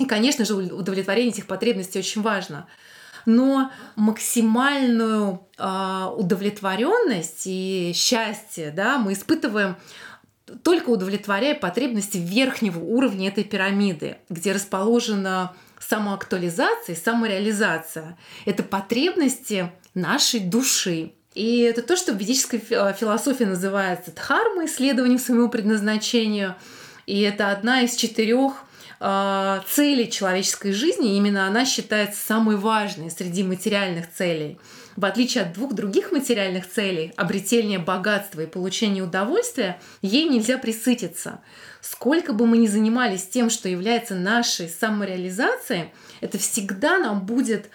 И, 0.00 0.06
конечно 0.06 0.46
же, 0.46 0.54
удовлетворение 0.54 1.30
этих 1.30 1.46
потребностей 1.46 1.98
очень 1.98 2.22
важно. 2.22 2.66
Но 3.26 3.70
максимальную 3.96 5.46
э, 5.58 6.06
удовлетворенность 6.16 7.42
и 7.44 7.92
счастье 7.94 8.72
да, 8.74 8.96
мы 8.96 9.12
испытываем 9.12 9.76
только 10.62 10.88
удовлетворяя 10.88 11.54
потребности 11.54 12.16
верхнего 12.16 12.78
уровня 12.78 13.28
этой 13.28 13.44
пирамиды, 13.44 14.16
где 14.30 14.52
расположена 14.52 15.52
самоактуализация 15.78 16.94
и 16.94 16.98
самореализация. 16.98 18.16
Это 18.46 18.62
потребности 18.62 19.70
нашей 19.92 20.40
души. 20.40 21.12
И 21.34 21.58
это 21.58 21.82
то, 21.82 21.94
что 21.94 22.14
в 22.14 22.16
ведической 22.16 22.58
философии 22.58 23.44
называется 23.44 24.12
дхармой, 24.12 24.64
исследованием 24.64 25.18
своему 25.18 25.50
предназначению. 25.50 26.56
И 27.06 27.20
это 27.20 27.50
одна 27.50 27.82
из 27.82 27.94
четырех 27.94 28.64
э, 29.00 29.60
цели 29.68 30.04
человеческой 30.04 30.72
жизни, 30.72 31.16
именно 31.16 31.46
она 31.46 31.64
считается 31.64 32.20
самой 32.24 32.56
важной 32.56 33.10
среди 33.10 33.42
материальных 33.42 34.12
целей. 34.12 34.58
В 34.96 35.04
отличие 35.04 35.44
от 35.44 35.54
двух 35.54 35.72
других 35.72 36.12
материальных 36.12 36.68
целей, 36.68 37.12
обретения 37.16 37.78
богатства 37.78 38.42
и 38.42 38.46
получения 38.46 39.02
удовольствия, 39.02 39.80
ей 40.02 40.28
нельзя 40.28 40.58
присытиться. 40.58 41.40
Сколько 41.80 42.32
бы 42.32 42.46
мы 42.46 42.58
ни 42.58 42.66
занимались 42.66 43.26
тем, 43.26 43.48
что 43.48 43.68
является 43.68 44.14
нашей 44.14 44.68
самореализацией, 44.68 45.92
это 46.20 46.38
всегда 46.38 46.98
нам 46.98 47.24
будет 47.24 47.70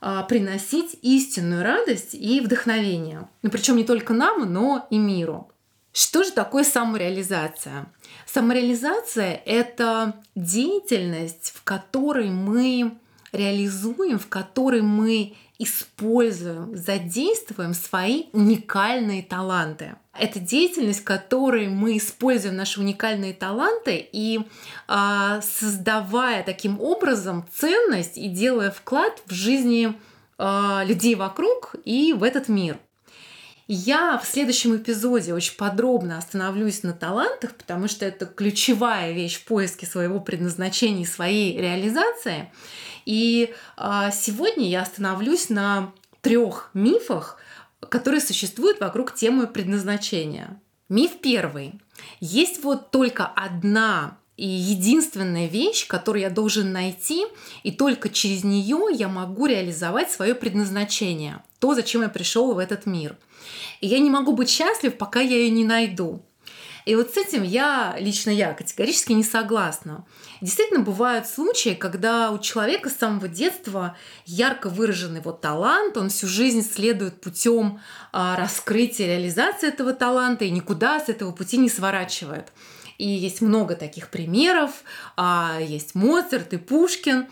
а, 0.00 0.22
приносить 0.22 0.96
истинную 1.02 1.64
радость 1.64 2.14
и 2.14 2.40
вдохновение. 2.40 3.28
Ну, 3.42 3.50
причем 3.50 3.76
не 3.76 3.84
только 3.84 4.12
нам, 4.12 4.52
но 4.52 4.86
и 4.90 4.98
миру. 4.98 5.50
Что 5.98 6.22
же 6.22 6.30
такое 6.30 6.62
самореализация? 6.62 7.86
Самореализация— 8.24 9.42
это 9.44 10.14
деятельность, 10.36 11.52
в 11.56 11.64
которой 11.64 12.30
мы 12.30 12.92
реализуем, 13.32 14.20
в 14.20 14.28
которой 14.28 14.80
мы 14.80 15.34
используем, 15.58 16.76
задействуем 16.76 17.74
свои 17.74 18.26
уникальные 18.32 19.24
таланты. 19.24 19.96
Это 20.16 20.38
деятельность, 20.38 21.00
в 21.00 21.04
которой 21.04 21.66
мы 21.66 21.96
используем 21.96 22.54
наши 22.54 22.78
уникальные 22.78 23.34
таланты 23.34 24.08
и 24.12 24.46
э, 24.86 25.40
создавая 25.42 26.44
таким 26.44 26.80
образом 26.80 27.44
ценность 27.52 28.16
и 28.16 28.28
делая 28.28 28.70
вклад 28.70 29.20
в 29.26 29.32
жизни 29.32 29.94
э, 30.38 30.80
людей 30.86 31.16
вокруг 31.16 31.74
и 31.84 32.12
в 32.12 32.22
этот 32.22 32.46
мир. 32.46 32.78
Я 33.70 34.18
в 34.18 34.26
следующем 34.26 34.76
эпизоде 34.76 35.34
очень 35.34 35.54
подробно 35.54 36.16
остановлюсь 36.16 36.82
на 36.84 36.94
талантах, 36.94 37.54
потому 37.54 37.86
что 37.86 38.06
это 38.06 38.24
ключевая 38.24 39.12
вещь 39.12 39.36
в 39.36 39.44
поиске 39.44 39.84
своего 39.84 40.20
предназначения 40.20 41.02
и 41.02 41.06
своей 41.06 41.60
реализации. 41.60 42.50
И 43.04 43.54
а, 43.76 44.10
сегодня 44.10 44.66
я 44.66 44.80
остановлюсь 44.80 45.50
на 45.50 45.92
трех 46.22 46.70
мифах, 46.72 47.36
которые 47.90 48.22
существуют 48.22 48.80
вокруг 48.80 49.14
темы 49.14 49.46
предназначения. 49.46 50.58
Миф 50.88 51.20
первый. 51.20 51.78
Есть 52.20 52.64
вот 52.64 52.90
только 52.90 53.26
одна 53.26 54.16
и 54.38 54.48
единственная 54.48 55.46
вещь, 55.46 55.86
которую 55.86 56.22
я 56.22 56.30
должен 56.30 56.72
найти, 56.72 57.26
и 57.64 57.70
только 57.70 58.08
через 58.08 58.44
нее 58.44 58.86
я 58.92 59.08
могу 59.08 59.44
реализовать 59.44 60.10
свое 60.10 60.34
предназначение, 60.34 61.42
то, 61.58 61.74
зачем 61.74 62.00
я 62.00 62.08
пришел 62.08 62.54
в 62.54 62.58
этот 62.58 62.86
мир. 62.86 63.16
И 63.80 63.86
я 63.86 63.98
не 63.98 64.10
могу 64.10 64.32
быть 64.32 64.50
счастлив, 64.50 64.96
пока 64.96 65.20
я 65.20 65.36
ее 65.36 65.50
не 65.50 65.64
найду. 65.64 66.22
И 66.88 66.94
вот 66.94 67.12
с 67.12 67.18
этим 67.18 67.42
я, 67.42 67.96
лично 67.98 68.30
я, 68.30 68.54
категорически 68.54 69.12
не 69.12 69.22
согласна. 69.22 70.06
Действительно, 70.40 70.80
бывают 70.80 71.26
случаи, 71.26 71.74
когда 71.74 72.30
у 72.30 72.38
человека 72.38 72.88
с 72.88 72.96
самого 72.96 73.28
детства 73.28 73.94
ярко 74.24 74.70
выраженный 74.70 75.20
вот 75.20 75.42
талант, 75.42 75.98
он 75.98 76.08
всю 76.08 76.26
жизнь 76.28 76.62
следует 76.62 77.20
путем 77.20 77.80
а, 78.10 78.36
раскрытия, 78.36 79.06
реализации 79.06 79.68
этого 79.68 79.92
таланта 79.92 80.46
и 80.46 80.50
никуда 80.50 80.98
с 80.98 81.10
этого 81.10 81.30
пути 81.32 81.58
не 81.58 81.68
сворачивает. 81.68 82.54
И 82.96 83.06
есть 83.06 83.42
много 83.42 83.76
таких 83.76 84.08
примеров, 84.08 84.70
а, 85.14 85.58
есть 85.60 85.94
Моцарт 85.94 86.54
и 86.54 86.56
Пушкин. 86.56 87.26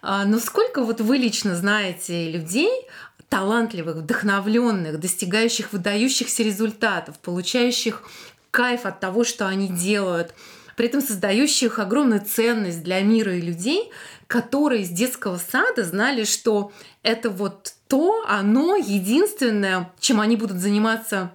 А, 0.00 0.24
но 0.24 0.38
сколько 0.38 0.82
вот 0.82 1.00
вы 1.00 1.18
лично 1.18 1.54
знаете 1.54 2.30
людей, 2.30 2.72
талантливых, 3.32 3.96
вдохновленных, 3.96 5.00
достигающих 5.00 5.72
выдающихся 5.72 6.42
результатов, 6.42 7.18
получающих 7.18 8.02
кайф 8.50 8.84
от 8.84 9.00
того, 9.00 9.24
что 9.24 9.48
они 9.48 9.68
делают, 9.68 10.34
при 10.76 10.88
этом 10.88 11.00
создающих 11.00 11.78
огромную 11.78 12.20
ценность 12.20 12.82
для 12.82 13.00
мира 13.00 13.34
и 13.34 13.40
людей, 13.40 13.90
которые 14.26 14.84
с 14.84 14.90
детского 14.90 15.38
сада 15.38 15.82
знали, 15.82 16.24
что 16.24 16.72
это 17.02 17.30
вот 17.30 17.72
то, 17.88 18.22
оно 18.28 18.76
единственное, 18.76 19.90
чем 19.98 20.20
они 20.20 20.36
будут 20.36 20.58
заниматься 20.58 21.32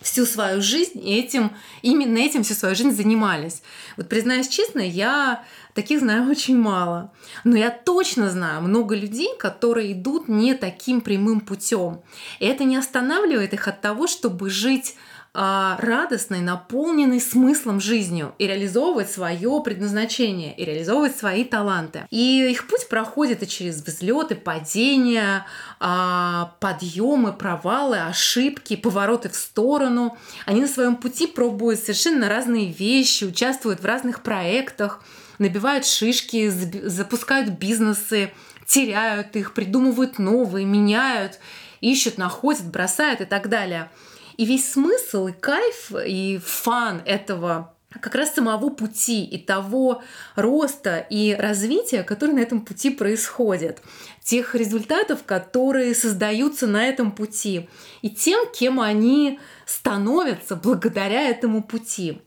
всю 0.00 0.26
свою 0.26 0.62
жизнь, 0.62 1.00
этим, 1.04 1.52
именно 1.82 2.18
этим 2.18 2.44
всю 2.44 2.54
свою 2.54 2.74
жизнь 2.74 2.92
занимались. 2.92 3.62
Вот 3.96 4.08
признаюсь 4.08 4.48
честно, 4.48 4.80
я 4.80 5.44
таких 5.74 6.00
знаю 6.00 6.30
очень 6.30 6.58
мало. 6.58 7.12
Но 7.44 7.56
я 7.56 7.70
точно 7.70 8.30
знаю 8.30 8.62
много 8.62 8.94
людей, 8.94 9.30
которые 9.38 9.92
идут 9.92 10.28
не 10.28 10.54
таким 10.54 11.00
прямым 11.00 11.40
путем. 11.40 12.00
И 12.38 12.46
это 12.46 12.64
не 12.64 12.76
останавливает 12.76 13.54
их 13.54 13.66
от 13.68 13.80
того, 13.80 14.06
чтобы 14.06 14.50
жить 14.50 14.96
радостной, 15.34 16.40
наполненной 16.40 17.20
смыслом 17.20 17.80
жизнью 17.80 18.34
и 18.38 18.46
реализовывать 18.46 19.10
свое 19.10 19.60
предназначение, 19.64 20.54
и 20.56 20.64
реализовывать 20.64 21.16
свои 21.16 21.44
таланты. 21.44 22.06
И 22.10 22.50
их 22.50 22.66
путь 22.66 22.88
проходит 22.88 23.42
и 23.42 23.48
через 23.48 23.82
взлеты, 23.82 24.34
падения, 24.34 25.46
а, 25.80 26.54
подъемы, 26.60 27.32
провалы, 27.32 28.00
ошибки, 28.00 28.76
повороты 28.76 29.28
в 29.28 29.36
сторону. 29.36 30.16
Они 30.46 30.60
на 30.60 30.68
своем 30.68 30.96
пути 30.96 31.26
пробуют 31.26 31.80
совершенно 31.80 32.28
разные 32.28 32.72
вещи, 32.72 33.24
участвуют 33.24 33.80
в 33.80 33.86
разных 33.86 34.22
проектах, 34.22 35.02
набивают 35.38 35.86
шишки, 35.86 36.48
запускают 36.48 37.50
бизнесы, 37.50 38.32
теряют 38.66 39.36
их, 39.36 39.54
придумывают 39.54 40.18
новые, 40.18 40.66
меняют, 40.66 41.38
ищут, 41.80 42.18
находят, 42.18 42.64
бросают 42.64 43.20
и 43.20 43.24
так 43.24 43.48
далее. 43.48 43.90
И 44.38 44.46
весь 44.46 44.72
смысл 44.72 45.26
и 45.26 45.32
кайф 45.32 45.92
и 46.06 46.40
фан 46.42 47.02
этого 47.04 47.74
как 47.90 48.14
раз 48.14 48.34
самого 48.34 48.70
пути 48.70 49.24
и 49.24 49.38
того 49.38 50.02
роста 50.36 50.98
и 50.98 51.34
развития, 51.34 52.02
который 52.04 52.32
на 52.34 52.40
этом 52.40 52.60
пути 52.60 52.90
происходит, 52.90 53.82
тех 54.22 54.54
результатов, 54.54 55.24
которые 55.24 55.94
создаются 55.94 56.66
на 56.66 56.86
этом 56.86 57.12
пути, 57.12 57.68
и 58.02 58.10
тем, 58.10 58.46
кем 58.52 58.80
они 58.80 59.40
становятся 59.66 60.54
благодаря 60.54 61.28
этому 61.28 61.62
пути. 61.62 62.20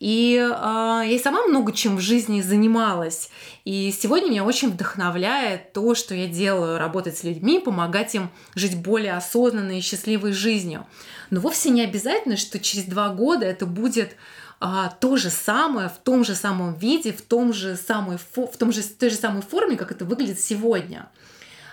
И 0.00 0.36
э, 0.36 1.02
я 1.06 1.18
сама 1.22 1.42
много 1.46 1.72
чем 1.72 1.96
в 1.96 2.00
жизни 2.00 2.40
занималась. 2.40 3.30
И 3.64 3.92
сегодня 3.96 4.30
меня 4.30 4.44
очень 4.44 4.70
вдохновляет 4.70 5.72
то, 5.72 5.94
что 5.94 6.14
я 6.14 6.28
делаю, 6.28 6.78
работать 6.78 7.18
с 7.18 7.24
людьми, 7.24 7.58
помогать 7.58 8.14
им 8.14 8.30
жить 8.54 8.76
более 8.76 9.14
осознанной 9.14 9.78
и 9.78 9.82
счастливой 9.82 10.32
жизнью. 10.32 10.86
Но 11.30 11.40
вовсе 11.40 11.70
не 11.70 11.82
обязательно, 11.82 12.36
что 12.36 12.60
через 12.60 12.84
два 12.84 13.08
года 13.08 13.44
это 13.44 13.66
будет 13.66 14.16
а, 14.60 14.88
то 15.00 15.16
же 15.16 15.30
самое, 15.30 15.88
в 15.88 15.98
том 15.98 16.24
же 16.24 16.34
самом 16.34 16.74
виде, 16.74 17.12
в, 17.12 17.22
том 17.22 17.52
же 17.52 17.76
самой, 17.76 18.18
в, 18.18 18.56
том 18.56 18.72
же, 18.72 18.82
той 18.82 19.10
же 19.10 19.16
самой 19.16 19.42
форме, 19.42 19.76
как 19.76 19.90
это 19.90 20.04
выглядит 20.04 20.40
сегодня. 20.40 21.08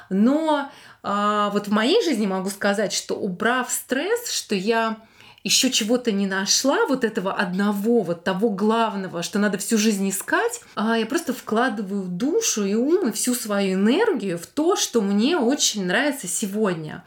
Но 0.09 0.71
а, 1.03 1.49
вот 1.51 1.67
в 1.67 1.71
моей 1.71 2.03
жизни 2.03 2.25
могу 2.25 2.49
сказать, 2.49 2.93
что 2.93 3.15
убрав 3.15 3.71
стресс, 3.71 4.31
что 4.31 4.55
я 4.55 4.97
еще 5.45 5.69
чего-то 5.69 6.11
не 6.11 6.25
нашла, 6.25 6.87
вот 6.87 7.03
этого 7.03 7.31
одного, 7.31 8.01
вот 8.01 8.23
того 8.23 8.49
главного, 8.49 9.21
что 9.21 9.37
надо 9.37 9.59
всю 9.59 9.77
жизнь 9.77 10.09
искать, 10.09 10.59
а 10.73 10.97
я 10.97 11.05
просто 11.05 11.33
вкладываю 11.33 12.05
душу 12.05 12.65
и 12.65 12.73
ум 12.73 13.09
и 13.09 13.11
всю 13.11 13.35
свою 13.35 13.75
энергию 13.75 14.39
в 14.39 14.47
то, 14.47 14.75
что 14.75 15.01
мне 15.01 15.37
очень 15.37 15.85
нравится 15.85 16.27
сегодня. 16.27 17.05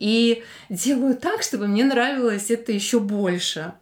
И 0.00 0.42
делаю 0.68 1.14
так, 1.14 1.44
чтобы 1.44 1.68
мне 1.68 1.84
нравилось 1.84 2.50
это 2.50 2.72
еще 2.72 2.98
больше. 2.98 3.72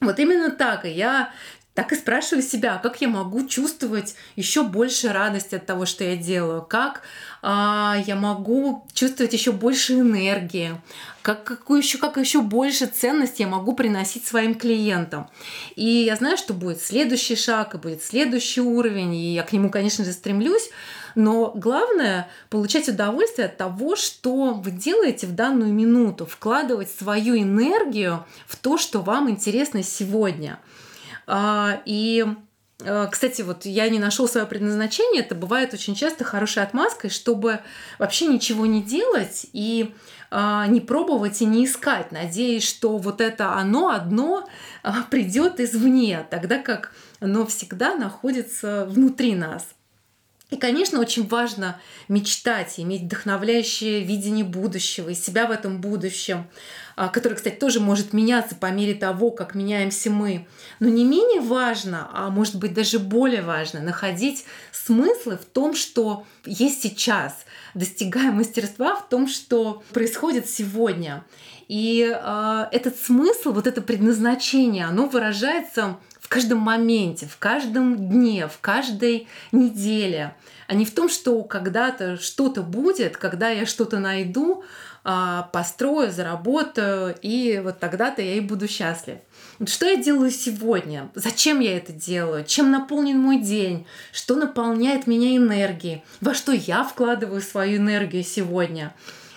Вот 0.00 0.18
именно 0.18 0.50
так. 0.50 0.86
И 0.86 0.90
я 0.90 1.30
так 1.74 1.92
и 1.92 1.96
спрашиваю 1.96 2.42
себя, 2.42 2.78
как 2.80 3.00
я 3.00 3.08
могу 3.08 3.46
чувствовать 3.48 4.14
еще 4.36 4.62
больше 4.62 5.12
радости 5.12 5.56
от 5.56 5.66
того, 5.66 5.86
что 5.86 6.04
я 6.04 6.16
делаю, 6.16 6.62
как 6.62 7.02
а, 7.42 7.96
я 8.06 8.14
могу 8.14 8.86
чувствовать 8.92 9.32
еще 9.32 9.50
больше 9.50 9.94
энергии, 9.94 10.80
как, 11.20 11.42
какую 11.42 11.80
еще, 11.80 11.98
как 11.98 12.16
еще 12.16 12.42
больше 12.42 12.86
ценности 12.86 13.42
я 13.42 13.48
могу 13.48 13.74
приносить 13.74 14.24
своим 14.24 14.54
клиентам. 14.54 15.28
И 15.74 15.84
я 15.84 16.14
знаю, 16.14 16.36
что 16.36 16.54
будет 16.54 16.80
следующий 16.80 17.34
шаг, 17.34 17.74
и 17.74 17.78
будет 17.78 18.04
следующий 18.04 18.60
уровень, 18.60 19.12
и 19.14 19.34
я 19.34 19.42
к 19.42 19.52
нему, 19.52 19.68
конечно 19.68 20.04
же, 20.04 20.12
стремлюсь. 20.12 20.70
Но 21.16 21.52
главное— 21.56 22.28
получать 22.50 22.88
удовольствие 22.88 23.46
от 23.46 23.56
того, 23.56 23.96
что 23.96 24.54
вы 24.54 24.70
делаете 24.70 25.26
в 25.26 25.34
данную 25.34 25.72
минуту, 25.72 26.24
вкладывать 26.24 26.90
свою 26.90 27.36
энергию 27.36 28.24
в 28.46 28.56
то, 28.56 28.78
что 28.78 29.00
вам 29.00 29.28
интересно 29.28 29.82
сегодня— 29.82 30.60
и 31.28 32.26
э, 32.80 33.08
кстати, 33.10 33.42
вот 33.42 33.64
я 33.64 33.88
не 33.88 33.98
нашел 33.98 34.28
свое 34.28 34.46
предназначение, 34.46 35.22
это 35.22 35.34
бывает 35.34 35.72
очень 35.74 35.94
часто 35.94 36.24
хорошей 36.24 36.62
отмазкой, 36.62 37.10
чтобы 37.10 37.60
вообще 37.98 38.26
ничего 38.26 38.66
не 38.66 38.82
делать 38.82 39.46
и 39.52 39.94
а, 40.36 40.66
не 40.66 40.80
пробовать 40.80 41.40
и 41.42 41.44
не 41.44 41.64
искать, 41.64 42.10
надеясь, 42.10 42.68
что 42.68 42.98
вот 42.98 43.20
это 43.20 43.52
оно 43.52 43.90
одно 43.90 44.48
а, 44.82 45.04
придет 45.04 45.60
извне, 45.60 46.26
тогда 46.28 46.58
как 46.58 46.92
оно 47.20 47.46
всегда 47.46 47.94
находится 47.94 48.84
внутри 48.86 49.36
нас. 49.36 49.64
И, 50.54 50.56
конечно, 50.56 51.00
очень 51.00 51.26
важно 51.26 51.80
мечтать, 52.06 52.74
иметь 52.76 53.02
вдохновляющее 53.02 54.04
видение 54.04 54.44
будущего 54.44 55.08
и 55.08 55.14
себя 55.14 55.48
в 55.48 55.50
этом 55.50 55.80
будущем, 55.80 56.46
а, 56.94 57.08
которое, 57.08 57.34
кстати, 57.34 57.56
тоже 57.56 57.80
может 57.80 58.12
меняться 58.12 58.54
по 58.54 58.70
мере 58.70 58.94
того, 58.94 59.32
как 59.32 59.56
меняемся 59.56 60.10
мы. 60.10 60.46
Но 60.78 60.88
не 60.88 61.04
менее 61.04 61.40
важно, 61.40 62.08
а 62.12 62.30
может 62.30 62.54
быть 62.54 62.72
даже 62.72 63.00
более 63.00 63.42
важно, 63.42 63.80
находить 63.80 64.44
смыслы 64.70 65.38
в 65.38 65.44
том, 65.44 65.74
что 65.74 66.24
есть 66.46 66.82
сейчас, 66.82 67.46
достигая 67.74 68.30
мастерства 68.30 68.94
в 68.94 69.08
том, 69.08 69.26
что 69.26 69.82
происходит 69.92 70.48
сегодня. 70.48 71.24
И 71.66 72.08
э, 72.08 72.66
этот 72.70 72.96
смысл, 72.96 73.50
вот 73.50 73.66
это 73.66 73.82
предназначение, 73.82 74.84
оно 74.84 75.06
выражается 75.06 75.96
каждом 76.34 76.58
моменте, 76.58 77.26
в 77.26 77.38
каждом 77.38 78.08
дне, 78.08 78.48
в 78.48 78.58
каждой 78.60 79.28
неделе, 79.52 80.34
а 80.66 80.74
не 80.74 80.84
в 80.84 80.92
том, 80.92 81.08
что 81.08 81.44
когда-то 81.44 82.16
что-то 82.16 82.62
будет, 82.62 83.16
когда 83.16 83.50
я 83.50 83.66
что-то 83.66 84.00
найду, 84.00 84.64
а, 85.04 85.48
построю, 85.52 86.10
заработаю, 86.10 87.14
и 87.22 87.60
вот 87.62 87.78
тогда-то 87.78 88.20
я 88.20 88.34
и 88.34 88.40
буду 88.40 88.66
счастлив. 88.66 89.18
Что 89.64 89.86
я 89.86 90.02
делаю 90.02 90.32
сегодня? 90.32 91.08
Зачем 91.14 91.60
я 91.60 91.76
это 91.76 91.92
делаю? 91.92 92.44
Чем 92.44 92.72
наполнен 92.72 93.20
мой 93.20 93.38
день? 93.38 93.86
Что 94.10 94.34
наполняет 94.34 95.06
меня 95.06 95.36
энергией? 95.36 96.02
Во 96.20 96.34
что 96.34 96.50
я 96.50 96.82
вкладываю 96.82 97.42
свою 97.42 97.76
энергию 97.76 98.24
сегодня? 98.24 98.92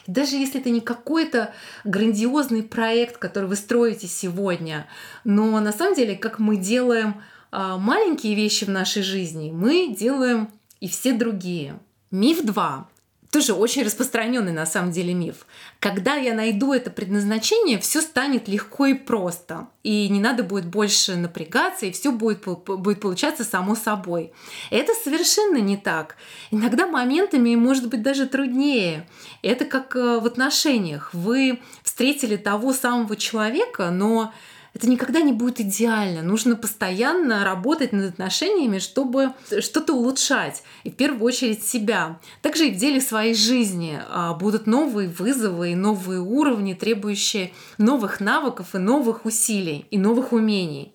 Даже 0.07 0.37
если 0.37 0.61
это 0.61 0.69
не 0.69 0.81
какой-то 0.81 1.53
грандиозный 1.83 2.63
проект, 2.63 3.17
который 3.17 3.45
вы 3.45 3.55
строите 3.55 4.07
сегодня, 4.07 4.87
но 5.23 5.59
на 5.59 5.71
самом 5.71 5.95
деле, 5.95 6.15
как 6.15 6.39
мы 6.39 6.57
делаем 6.57 7.21
а, 7.51 7.77
маленькие 7.77 8.35
вещи 8.35 8.63
в 8.65 8.69
нашей 8.69 9.03
жизни, 9.03 9.51
мы 9.51 9.93
делаем 9.93 10.49
и 10.79 10.87
все 10.87 11.13
другие. 11.13 11.79
Миф 12.09 12.43
2 12.43 12.87
тоже 13.31 13.53
очень 13.53 13.83
распространенный 13.83 14.53
на 14.53 14.65
самом 14.65 14.91
деле 14.91 15.13
миф. 15.13 15.45
Когда 15.79 16.15
я 16.15 16.33
найду 16.33 16.73
это 16.73 16.89
предназначение, 16.89 17.77
все 17.77 18.01
станет 18.01 18.47
легко 18.47 18.85
и 18.85 18.93
просто. 18.93 19.67
И 19.83 20.07
не 20.09 20.19
надо 20.19 20.43
будет 20.43 20.65
больше 20.65 21.15
напрягаться, 21.15 21.85
и 21.85 21.91
все 21.91 22.11
будет, 22.11 22.43
будет 22.43 23.01
получаться 23.01 23.43
само 23.43 23.75
собой. 23.75 24.31
Это 24.71 24.93
совершенно 24.93 25.57
не 25.57 25.77
так. 25.77 26.15
Иногда 26.51 26.87
моментами 26.87 27.55
может 27.55 27.89
быть 27.89 28.01
даже 28.01 28.27
труднее. 28.27 29.07
Это 29.41 29.65
как 29.65 29.95
э, 29.95 30.19
в 30.19 30.25
отношениях. 30.25 31.09
Вы 31.13 31.59
встретили 31.83 32.37
того 32.37 32.73
самого 32.73 33.15
человека, 33.15 33.91
но 33.91 34.33
это 34.77 34.87
никогда 34.87 35.21
не 35.21 35.33
будет 35.33 35.59
идеально. 35.59 36.21
Нужно 36.21 36.55
постоянно 36.55 37.43
работать 37.43 37.93
над 37.93 38.11
отношениями, 38.11 38.77
чтобы 38.77 39.33
что-то 39.59 39.93
улучшать. 39.93 40.61
И 40.83 40.91
в 40.91 40.95
первую 40.95 41.23
очередь 41.23 41.67
себя. 41.67 42.19
Также 42.43 42.67
и 42.67 42.71
в 42.71 42.77
деле 42.77 43.01
своей 43.01 43.33
жизни 43.33 43.99
а, 44.07 44.35
будут 44.35 44.67
новые 44.67 45.09
вызовы 45.09 45.71
и 45.71 45.75
новые 45.75 46.19
уровни, 46.19 46.75
требующие 46.75 47.53
новых 47.79 48.19
навыков 48.19 48.75
и 48.75 48.77
новых 48.77 49.25
усилий 49.25 49.87
и 49.89 49.97
новых 49.97 50.31
умений. 50.31 50.93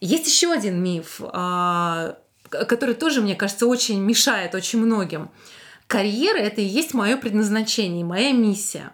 Есть 0.00 0.26
еще 0.26 0.50
один 0.50 0.82
миф, 0.82 1.20
а, 1.20 2.18
который 2.50 2.96
тоже, 2.96 3.20
мне 3.20 3.36
кажется, 3.36 3.68
очень 3.68 4.00
мешает 4.00 4.56
очень 4.56 4.80
многим. 4.80 5.30
Карьера— 5.86 6.38
это 6.38 6.60
и 6.60 6.64
есть 6.64 6.92
мое 6.92 7.16
предназначение, 7.16 8.04
моя 8.04 8.32
миссия. 8.32 8.90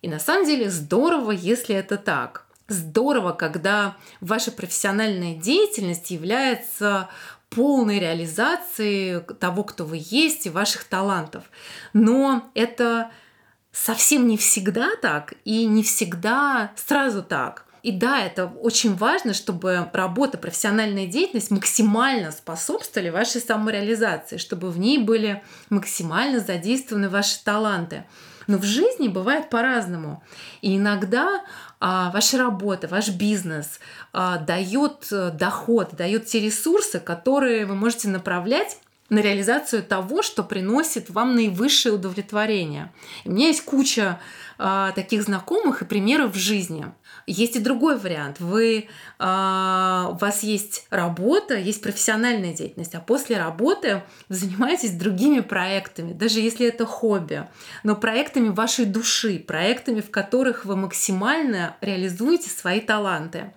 И 0.00 0.08
на 0.08 0.18
самом 0.18 0.46
деле 0.46 0.70
здорово, 0.70 1.32
если 1.32 1.74
это 1.74 1.98
так 1.98 2.46
здорово, 2.72 3.32
когда 3.32 3.96
ваша 4.20 4.50
профессиональная 4.50 5.34
деятельность 5.34 6.10
является 6.10 7.08
полной 7.50 7.98
реализацией 7.98 9.20
того, 9.38 9.64
кто 9.64 9.84
вы 9.84 10.00
есть 10.02 10.46
и 10.46 10.50
ваших 10.50 10.84
талантов. 10.84 11.44
Но 11.92 12.50
это 12.54 13.10
совсем 13.72 14.26
не 14.26 14.36
всегда 14.36 14.90
так 15.00 15.34
и 15.44 15.66
не 15.66 15.82
всегда 15.82 16.72
сразу 16.76 17.22
так. 17.22 17.66
И 17.82 17.90
да, 17.90 18.20
это 18.24 18.46
очень 18.46 18.94
важно, 18.94 19.34
чтобы 19.34 19.90
работа, 19.92 20.38
профессиональная 20.38 21.06
деятельность 21.06 21.50
максимально 21.50 22.30
способствовали 22.30 23.10
вашей 23.10 23.40
самореализации, 23.40 24.36
чтобы 24.36 24.70
в 24.70 24.78
ней 24.78 24.98
были 24.98 25.42
максимально 25.68 26.38
задействованы 26.38 27.08
ваши 27.08 27.42
таланты. 27.42 28.04
Но 28.46 28.58
в 28.58 28.64
жизни 28.64 29.08
бывает 29.08 29.50
по-разному. 29.50 30.22
И 30.60 30.76
иногда 30.76 31.44
ваша 32.12 32.38
работа, 32.38 32.86
ваш 32.86 33.08
бизнес 33.08 33.80
а, 34.12 34.38
дает 34.38 35.08
э, 35.10 35.30
доход, 35.30 35.96
дает 35.96 36.26
те 36.26 36.38
ресурсы, 36.38 37.00
которые 37.00 37.66
вы 37.66 37.74
можете 37.74 38.08
направлять 38.08 38.78
на 39.12 39.18
реализацию 39.18 39.82
того, 39.82 40.22
что 40.22 40.42
приносит 40.42 41.10
вам 41.10 41.34
наивысшее 41.34 41.94
удовлетворение. 41.94 42.90
И 43.24 43.28
у 43.28 43.32
меня 43.32 43.48
есть 43.48 43.62
куча 43.62 44.18
э, 44.58 44.92
таких 44.94 45.22
знакомых 45.24 45.82
и 45.82 45.84
примеров 45.84 46.34
в 46.34 46.38
жизни. 46.38 46.86
Есть 47.26 47.56
и 47.56 47.60
другой 47.60 47.98
вариант. 47.98 48.40
Вы, 48.40 48.88
э, 49.18 50.06
у 50.08 50.16
вас 50.16 50.42
есть 50.42 50.86
работа, 50.88 51.58
есть 51.58 51.82
профессиональная 51.82 52.54
деятельность, 52.54 52.94
а 52.94 53.00
после 53.00 53.36
работы 53.36 54.02
вы 54.30 54.34
занимаетесь 54.34 54.92
другими 54.92 55.40
проектами, 55.40 56.14
даже 56.14 56.40
если 56.40 56.66
это 56.66 56.86
хобби, 56.86 57.46
но 57.82 57.94
проектами 57.96 58.48
вашей 58.48 58.86
души, 58.86 59.38
проектами, 59.38 60.00
в 60.00 60.10
которых 60.10 60.64
вы 60.64 60.74
максимально 60.74 61.76
реализуете 61.82 62.48
свои 62.48 62.80
таланты. 62.80 63.52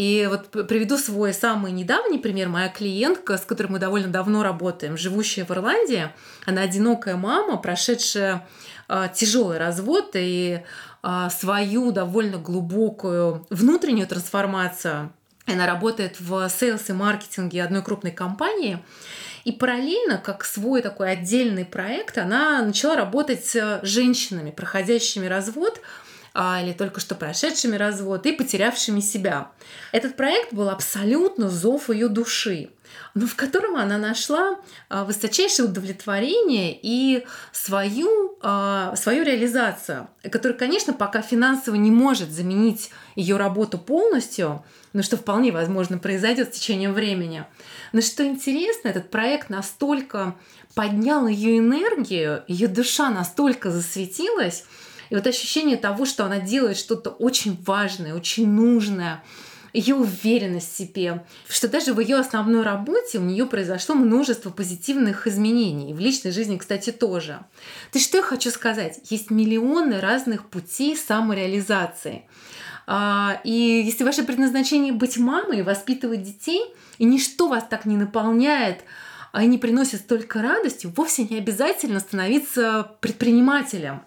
И 0.00 0.26
вот 0.30 0.66
приведу 0.66 0.96
свой 0.96 1.34
самый 1.34 1.72
недавний 1.72 2.16
пример. 2.16 2.48
Моя 2.48 2.70
клиентка, 2.70 3.36
с 3.36 3.42
которой 3.42 3.66
мы 3.66 3.78
довольно 3.78 4.08
давно 4.08 4.42
работаем, 4.42 4.96
живущая 4.96 5.44
в 5.44 5.50
Ирландии, 5.50 6.08
она 6.46 6.62
одинокая 6.62 7.16
мама, 7.16 7.58
прошедшая 7.58 8.48
э, 8.88 9.08
тяжелый 9.14 9.58
развод 9.58 10.12
и 10.14 10.62
э, 11.02 11.28
свою 11.30 11.92
довольно 11.92 12.38
глубокую 12.38 13.46
внутреннюю 13.50 14.08
трансформацию. 14.08 15.12
Она 15.44 15.66
работает 15.66 16.18
в 16.18 16.48
sales 16.48 16.88
и 16.88 16.94
маркетинге 16.94 17.62
одной 17.62 17.82
крупной 17.82 18.12
компании. 18.12 18.82
И 19.44 19.52
параллельно, 19.52 20.16
как 20.16 20.46
свой 20.46 20.80
такой 20.80 21.12
отдельный 21.12 21.66
проект, 21.66 22.16
она 22.16 22.62
начала 22.62 22.96
работать 22.96 23.44
с 23.44 23.80
женщинами, 23.82 24.50
проходящими 24.50 25.26
развод, 25.26 25.78
а, 26.34 26.62
или 26.62 26.72
только 26.72 27.00
что 27.00 27.14
прошедшими 27.14 27.76
развод 27.76 28.26
и 28.26 28.32
потерявшими 28.32 29.00
себя. 29.00 29.50
Этот 29.92 30.16
проект 30.16 30.52
был 30.52 30.68
абсолютно 30.68 31.48
зов 31.48 31.90
ее 31.90 32.08
души 32.08 32.70
но 33.14 33.26
в 33.26 33.34
котором 33.34 33.76
она 33.76 33.98
нашла 33.98 34.58
а, 34.88 35.04
высочайшее 35.04 35.68
удовлетворение 35.68 36.78
и 36.80 37.24
свою, 37.52 38.38
а, 38.42 38.94
свою 38.96 39.24
реализацию, 39.24 40.08
которая, 40.30 40.58
конечно, 40.58 40.92
пока 40.92 41.22
финансово 41.22 41.74
не 41.76 41.90
может 41.90 42.30
заменить 42.30 42.90
ее 43.16 43.36
работу 43.36 43.78
полностью, 43.78 44.64
но 44.92 45.02
что 45.02 45.16
вполне 45.16 45.52
возможно 45.52 45.98
произойдет 45.98 46.54
с 46.54 46.58
течением 46.58 46.92
времени. 46.92 47.44
Но 47.92 48.00
что 48.00 48.24
интересно, 48.24 48.88
этот 48.88 49.10
проект 49.10 49.50
настолько 49.50 50.36
поднял 50.74 51.26
ее 51.26 51.58
энергию, 51.58 52.44
ее 52.46 52.68
душа 52.68 53.10
настолько 53.10 53.70
засветилась, 53.70 54.64
и 55.10 55.14
вот 55.14 55.26
ощущение 55.26 55.76
того, 55.76 56.06
что 56.06 56.24
она 56.24 56.38
делает 56.38 56.76
что-то 56.76 57.10
очень 57.10 57.60
важное, 57.64 58.14
очень 58.14 58.48
нужное, 58.48 59.22
ее 59.72 59.94
уверенность 59.94 60.72
в 60.72 60.76
себе, 60.76 61.24
что 61.48 61.68
даже 61.68 61.92
в 61.92 62.00
ее 62.00 62.16
основной 62.16 62.62
работе 62.62 63.18
у 63.18 63.22
нее 63.22 63.46
произошло 63.46 63.94
множество 63.94 64.50
позитивных 64.50 65.26
изменений. 65.26 65.94
В 65.94 66.00
личной 66.00 66.32
жизни, 66.32 66.56
кстати, 66.56 66.90
тоже. 66.90 67.40
То 67.92 67.98
есть 67.98 68.08
что 68.08 68.18
я 68.18 68.22
хочу 68.22 68.50
сказать? 68.50 69.00
Есть 69.10 69.30
миллионы 69.30 70.00
разных 70.00 70.48
путей 70.48 70.96
самореализации. 70.96 72.24
А, 72.86 73.40
и 73.44 73.82
если 73.84 74.02
ваше 74.02 74.24
предназначение 74.24 74.92
быть 74.92 75.18
мамой, 75.18 75.62
воспитывать 75.62 76.22
детей, 76.22 76.62
и 76.98 77.04
ничто 77.04 77.46
вас 77.48 77.64
так 77.68 77.84
не 77.84 77.96
наполняет, 77.96 78.80
а 79.32 79.44
не 79.44 79.58
приносит 79.58 80.00
столько 80.00 80.42
радости, 80.42 80.86
вовсе 80.86 81.24
не 81.24 81.38
обязательно 81.38 82.00
становиться 82.00 82.96
предпринимателем 83.00 84.02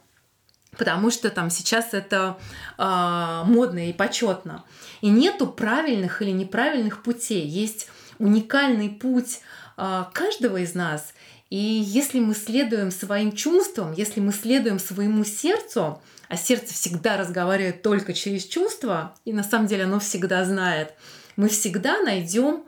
потому 0.77 1.11
что 1.11 1.29
там 1.29 1.49
сейчас 1.49 1.93
это 1.93 2.37
э, 2.77 3.41
модно 3.45 3.89
и 3.89 3.93
почетно. 3.93 4.63
И 5.01 5.09
нету 5.09 5.47
правильных 5.47 6.21
или 6.21 6.31
неправильных 6.31 7.03
путей. 7.03 7.45
Есть 7.45 7.87
уникальный 8.19 8.89
путь 8.89 9.41
э, 9.77 10.03
каждого 10.13 10.57
из 10.57 10.73
нас. 10.75 11.13
И 11.49 11.57
если 11.57 12.19
мы 12.19 12.33
следуем 12.33 12.89
своим 12.89 13.31
чувствам, 13.31 13.93
если 13.93 14.19
мы 14.19 14.31
следуем 14.31 14.79
своему 14.79 15.23
сердцу, 15.23 16.01
а 16.27 16.35
сердце 16.35 16.73
всегда 16.73 17.15
разговаривает 17.17 17.83
только 17.83 18.13
через 18.13 18.45
чувства, 18.45 19.15
и 19.23 19.33
на 19.33 19.43
самом 19.43 19.67
деле 19.67 19.83
оно 19.83 19.99
всегда 19.99 20.45
знает, 20.45 20.95
мы 21.35 21.49
всегда 21.49 22.01
найдем 22.01 22.63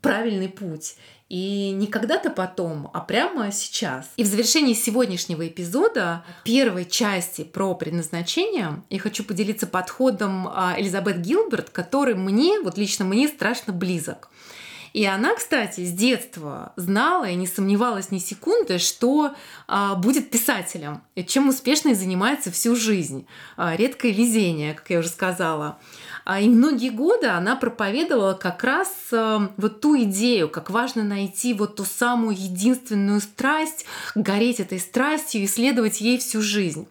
правильный 0.00 0.48
путь. 0.48 0.94
И 1.32 1.70
не 1.70 1.86
когда-то 1.86 2.28
потом, 2.28 2.90
а 2.92 3.00
прямо 3.00 3.50
сейчас. 3.52 4.10
И 4.18 4.22
в 4.22 4.26
завершении 4.26 4.74
сегодняшнего 4.74 5.48
эпизода, 5.48 6.26
первой 6.44 6.84
части 6.84 7.42
про 7.42 7.74
предназначение, 7.74 8.82
я 8.90 8.98
хочу 8.98 9.24
поделиться 9.24 9.66
подходом 9.66 10.46
а, 10.46 10.74
Элизабет 10.76 11.22
Гилберт, 11.22 11.70
который 11.70 12.14
мне, 12.14 12.60
вот 12.60 12.76
лично 12.76 13.06
мне, 13.06 13.28
страшно 13.28 13.72
близок. 13.72 14.28
И 14.92 15.06
она, 15.06 15.34
кстати, 15.34 15.86
с 15.86 15.92
детства 15.92 16.74
знала 16.76 17.24
и 17.24 17.34
не 17.34 17.46
сомневалась 17.46 18.10
ни 18.10 18.18
секунды, 18.18 18.76
что 18.76 19.34
а, 19.66 19.94
будет 19.94 20.30
писателем, 20.30 21.02
чем 21.26 21.48
успешно 21.48 21.90
и 21.90 21.94
занимается 21.94 22.50
всю 22.50 22.76
жизнь. 22.76 23.26
А, 23.56 23.74
редкое 23.74 24.12
везение, 24.12 24.74
как 24.74 24.90
я 24.90 24.98
уже 24.98 25.08
сказала. 25.08 25.78
А, 26.24 26.40
и 26.40 26.48
многие 26.48 26.90
годы 26.90 27.26
она 27.26 27.56
проповедовала 27.56 28.34
как 28.34 28.62
раз 28.64 28.88
э, 29.10 29.48
вот 29.56 29.80
ту 29.80 30.00
идею, 30.02 30.48
как 30.48 30.70
важно 30.70 31.02
найти 31.02 31.52
вот 31.54 31.76
ту 31.76 31.84
самую 31.84 32.36
единственную 32.36 33.20
страсть, 33.20 33.86
гореть 34.14 34.60
этой 34.60 34.78
страстью, 34.78 35.44
исследовать 35.44 36.00
ей 36.00 36.18
всю 36.18 36.40
жизнь. 36.40 36.86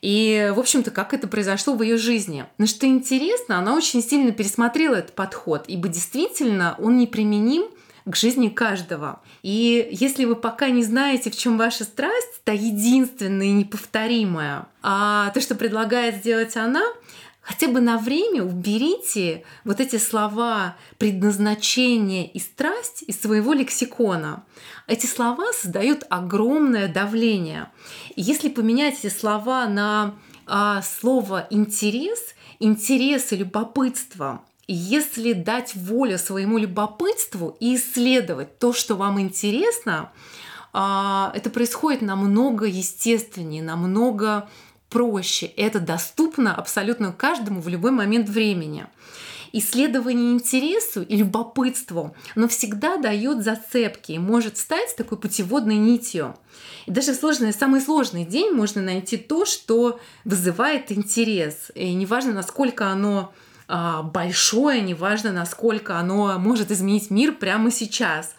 И, 0.00 0.52
в 0.54 0.60
общем-то, 0.60 0.90
как 0.90 1.12
это 1.12 1.26
произошло 1.26 1.74
в 1.74 1.82
ее 1.82 1.96
жизни. 1.96 2.46
Но 2.58 2.66
что 2.66 2.86
интересно, 2.86 3.58
она 3.58 3.74
очень 3.74 4.02
сильно 4.02 4.30
пересмотрела 4.32 4.96
этот 4.96 5.14
подход, 5.14 5.64
ибо 5.66 5.88
действительно 5.88 6.76
он 6.78 6.98
неприменим 6.98 7.64
к 8.04 8.16
жизни 8.16 8.48
каждого. 8.48 9.20
И 9.42 9.88
если 9.90 10.24
вы 10.24 10.36
пока 10.36 10.70
не 10.70 10.82
знаете, 10.82 11.30
в 11.30 11.36
чем 11.36 11.58
ваша 11.58 11.84
страсть, 11.84 12.42
та 12.44 12.52
единственная 12.52 13.46
и 13.46 13.52
неповторимая, 13.52 14.66
а 14.82 15.30
то, 15.30 15.40
что 15.40 15.54
предлагает 15.54 16.16
сделать 16.16 16.56
она, 16.56 16.82
хотя 17.48 17.68
бы 17.68 17.80
на 17.80 17.96
время 17.96 18.42
уберите 18.42 19.42
вот 19.64 19.80
эти 19.80 19.96
слова 19.96 20.76
предназначение 20.98 22.30
и 22.30 22.38
страсть 22.38 23.02
из 23.06 23.18
своего 23.18 23.54
лексикона. 23.54 24.44
Эти 24.86 25.06
слова 25.06 25.50
создают 25.54 26.04
огромное 26.10 26.92
давление. 26.92 27.70
И 28.16 28.20
если 28.20 28.50
поменять 28.50 28.98
эти 29.02 29.08
слова 29.10 29.66
на 29.66 30.14
а, 30.46 30.82
слово 30.82 31.46
интерес, 31.48 32.20
интерес 32.58 33.32
и 33.32 33.36
любопытство, 33.36 34.42
если 34.66 35.32
дать 35.32 35.74
волю 35.74 36.18
своему 36.18 36.58
любопытству 36.58 37.56
и 37.60 37.76
исследовать 37.76 38.58
то, 38.58 38.74
что 38.74 38.94
вам 38.94 39.18
интересно, 39.18 40.12
а, 40.74 41.32
это 41.34 41.48
происходит 41.48 42.02
намного 42.02 42.66
естественнее, 42.66 43.62
намного 43.62 44.50
проще. 44.88 45.46
Это 45.46 45.80
доступно 45.80 46.54
абсолютно 46.54 47.12
каждому 47.12 47.60
в 47.60 47.68
любой 47.68 47.90
момент 47.90 48.28
времени. 48.28 48.86
Исследование 49.52 50.32
интересу 50.32 51.02
и 51.02 51.16
любопытству, 51.16 52.14
но 52.34 52.48
всегда 52.48 52.98
дает 52.98 53.42
зацепки 53.42 54.12
и 54.12 54.18
может 54.18 54.58
стать 54.58 54.94
такой 54.96 55.16
путеводной 55.16 55.76
нитью. 55.76 56.36
И 56.86 56.90
даже 56.90 57.12
в 57.12 57.16
сложный, 57.16 57.52
самый 57.52 57.80
сложный 57.80 58.26
день 58.26 58.52
можно 58.52 58.82
найти 58.82 59.16
то, 59.16 59.46
что 59.46 60.00
вызывает 60.24 60.92
интерес. 60.92 61.70
И 61.74 61.94
неважно, 61.94 62.32
насколько 62.32 62.88
оно 62.88 63.32
а, 63.68 64.02
большое, 64.02 64.82
неважно, 64.82 65.32
насколько 65.32 65.98
оно 65.98 66.38
может 66.38 66.70
изменить 66.70 67.10
мир 67.10 67.32
прямо 67.32 67.70
сейчас. 67.70 68.34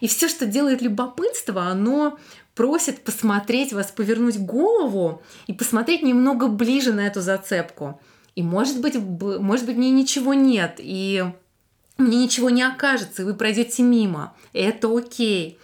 И 0.00 0.06
все, 0.06 0.28
что 0.28 0.46
делает 0.46 0.80
любопытство, 0.80 1.62
оно 1.62 2.18
просит 2.58 3.04
посмотреть 3.04 3.72
вас, 3.72 3.92
повернуть 3.92 4.36
голову 4.36 5.22
и 5.46 5.52
посмотреть 5.52 6.02
немного 6.02 6.48
ближе 6.48 6.92
на 6.92 7.06
эту 7.06 7.20
зацепку. 7.20 8.00
И 8.34 8.42
может 8.42 8.80
быть, 8.80 8.96
может 8.96 9.64
быть, 9.64 9.76
мне 9.76 9.90
ничего 9.90 10.34
нет, 10.34 10.74
и 10.78 11.24
мне 11.98 12.24
ничего 12.24 12.50
не 12.50 12.64
окажется, 12.64 13.22
и 13.22 13.24
вы 13.24 13.34
пройдете 13.34 13.84
мимо. 13.84 14.34
Это 14.52 14.88
окей. 14.88 15.56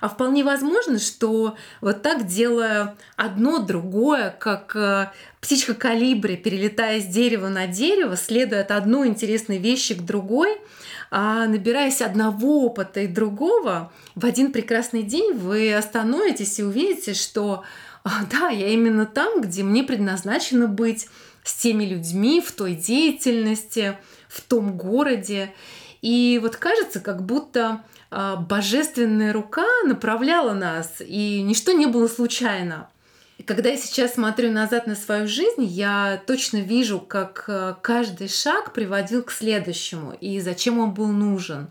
А 0.00 0.08
вполне 0.08 0.44
возможно, 0.44 0.98
что 0.98 1.56
вот 1.80 2.02
так 2.02 2.26
делая 2.26 2.96
одно 3.16 3.58
другое, 3.58 4.34
как 4.38 4.74
э, 4.74 5.10
птичка 5.40 5.74
калибри, 5.74 6.36
перелетая 6.36 7.00
с 7.00 7.06
дерева 7.06 7.48
на 7.48 7.66
дерево, 7.66 8.16
следуя 8.16 8.62
от 8.62 8.70
одной 8.70 9.08
интересной 9.08 9.58
вещи 9.58 9.94
к 9.94 10.02
другой, 10.02 10.58
а 11.10 11.46
набираясь 11.46 12.00
одного 12.00 12.64
опыта 12.64 13.00
и 13.00 13.06
другого, 13.06 13.92
в 14.14 14.24
один 14.24 14.52
прекрасный 14.52 15.02
день 15.02 15.34
вы 15.34 15.74
остановитесь 15.74 16.58
и 16.58 16.64
увидите, 16.64 17.14
что 17.14 17.64
«А, 18.02 18.24
да, 18.30 18.48
я 18.48 18.68
именно 18.68 19.04
там, 19.04 19.42
где 19.42 19.62
мне 19.62 19.84
предназначено 19.84 20.66
быть, 20.66 21.08
с 21.44 21.54
теми 21.54 21.84
людьми, 21.84 22.40
в 22.40 22.52
той 22.52 22.74
деятельности, 22.74 23.98
в 24.28 24.40
том 24.42 24.76
городе. 24.76 25.52
И 26.02 26.38
вот 26.42 26.56
кажется, 26.56 27.00
как 27.00 27.24
будто 27.24 27.82
божественная 28.10 29.32
рука 29.32 29.66
направляла 29.86 30.52
нас, 30.52 31.00
и 31.00 31.42
ничто 31.42 31.72
не 31.72 31.86
было 31.86 32.08
случайно. 32.08 32.88
И 33.40 33.42
когда 33.42 33.70
я 33.70 33.78
сейчас 33.78 34.16
смотрю 34.16 34.52
назад 34.52 34.86
на 34.86 34.94
свою 34.94 35.26
жизнь, 35.26 35.64
я 35.64 36.20
точно 36.26 36.58
вижу, 36.58 37.00
как 37.00 37.46
а, 37.48 37.72
каждый 37.80 38.28
шаг 38.28 38.74
приводил 38.74 39.22
к 39.22 39.30
следующему, 39.30 40.12
и 40.12 40.40
зачем 40.40 40.78
он 40.78 40.92
был 40.92 41.06
нужен, 41.06 41.70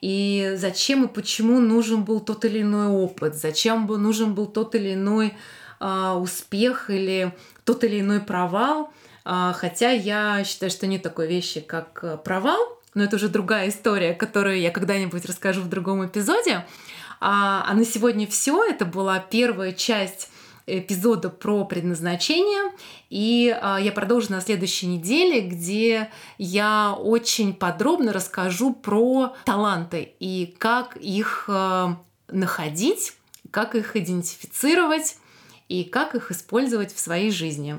и 0.00 0.52
зачем 0.54 1.06
и 1.06 1.12
почему 1.12 1.58
нужен 1.58 2.04
был 2.04 2.20
тот 2.20 2.44
или 2.44 2.62
иной 2.62 2.86
опыт, 2.86 3.34
зачем 3.34 3.88
бы 3.88 3.98
нужен 3.98 4.32
был 4.32 4.46
тот 4.46 4.76
или 4.76 4.94
иной 4.94 5.34
а, 5.80 6.16
успех 6.16 6.88
или 6.88 7.34
тот 7.64 7.82
или 7.82 7.98
иной 7.98 8.20
провал. 8.20 8.92
А, 9.24 9.52
хотя 9.54 9.90
я 9.90 10.44
считаю, 10.44 10.70
что 10.70 10.86
нет 10.86 11.02
такой 11.02 11.26
вещи, 11.26 11.60
как 11.60 11.98
а, 12.04 12.16
провал, 12.16 12.77
но 12.94 13.04
это 13.04 13.16
уже 13.16 13.28
другая 13.28 13.68
история, 13.68 14.14
которую 14.14 14.60
я 14.60 14.70
когда-нибудь 14.70 15.24
расскажу 15.24 15.60
в 15.60 15.68
другом 15.68 16.06
эпизоде. 16.06 16.66
А, 17.20 17.64
а 17.66 17.74
на 17.74 17.84
сегодня 17.84 18.26
все. 18.26 18.64
Это 18.64 18.84
была 18.84 19.18
первая 19.18 19.72
часть 19.72 20.30
эпизода 20.66 21.30
про 21.30 21.64
предназначение. 21.64 22.72
И 23.10 23.56
а, 23.60 23.78
я 23.78 23.92
продолжу 23.92 24.30
на 24.30 24.40
следующей 24.40 24.86
неделе, 24.86 25.40
где 25.40 26.10
я 26.36 26.94
очень 26.98 27.54
подробно 27.54 28.12
расскажу 28.12 28.74
про 28.74 29.34
таланты 29.44 30.14
и 30.20 30.54
как 30.58 30.96
их 30.96 31.46
а, 31.48 31.98
находить, 32.28 33.14
как 33.50 33.74
их 33.74 33.96
идентифицировать 33.96 35.16
и 35.68 35.84
как 35.84 36.14
их 36.14 36.30
использовать 36.30 36.94
в 36.94 36.98
своей 36.98 37.30
жизни. 37.30 37.76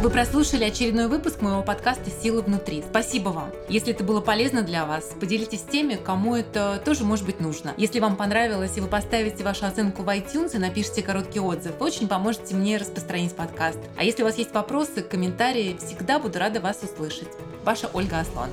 Вы 0.00 0.10
прослушали 0.10 0.62
очередной 0.62 1.08
выпуск 1.08 1.40
моего 1.40 1.60
подкаста 1.64 2.08
«Сила 2.22 2.40
внутри». 2.40 2.84
Спасибо 2.88 3.30
вам. 3.30 3.50
Если 3.68 3.92
это 3.92 4.04
было 4.04 4.20
полезно 4.20 4.62
для 4.62 4.86
вас, 4.86 5.10
поделитесь 5.18 5.58
с 5.58 5.64
теми, 5.64 5.96
кому 5.96 6.36
это 6.36 6.80
тоже 6.84 7.02
может 7.02 7.26
быть 7.26 7.40
нужно. 7.40 7.74
Если 7.76 7.98
вам 7.98 8.14
понравилось 8.14 8.76
и 8.76 8.80
вы 8.80 8.86
поставите 8.86 9.42
вашу 9.42 9.66
оценку 9.66 10.04
в 10.04 10.08
iTunes 10.08 10.54
и 10.54 10.58
напишите 10.58 11.02
короткий 11.02 11.40
отзыв, 11.40 11.72
вы 11.80 11.86
очень 11.86 12.06
поможете 12.06 12.54
мне 12.54 12.76
распространить 12.76 13.34
подкаст. 13.34 13.80
А 13.96 14.04
если 14.04 14.22
у 14.22 14.26
вас 14.26 14.38
есть 14.38 14.54
вопросы, 14.54 15.02
комментарии, 15.02 15.76
всегда 15.84 16.20
буду 16.20 16.38
рада 16.38 16.60
вас 16.60 16.78
услышать. 16.80 17.28
Ваша 17.64 17.90
Ольга 17.92 18.20
Аслан. 18.20 18.50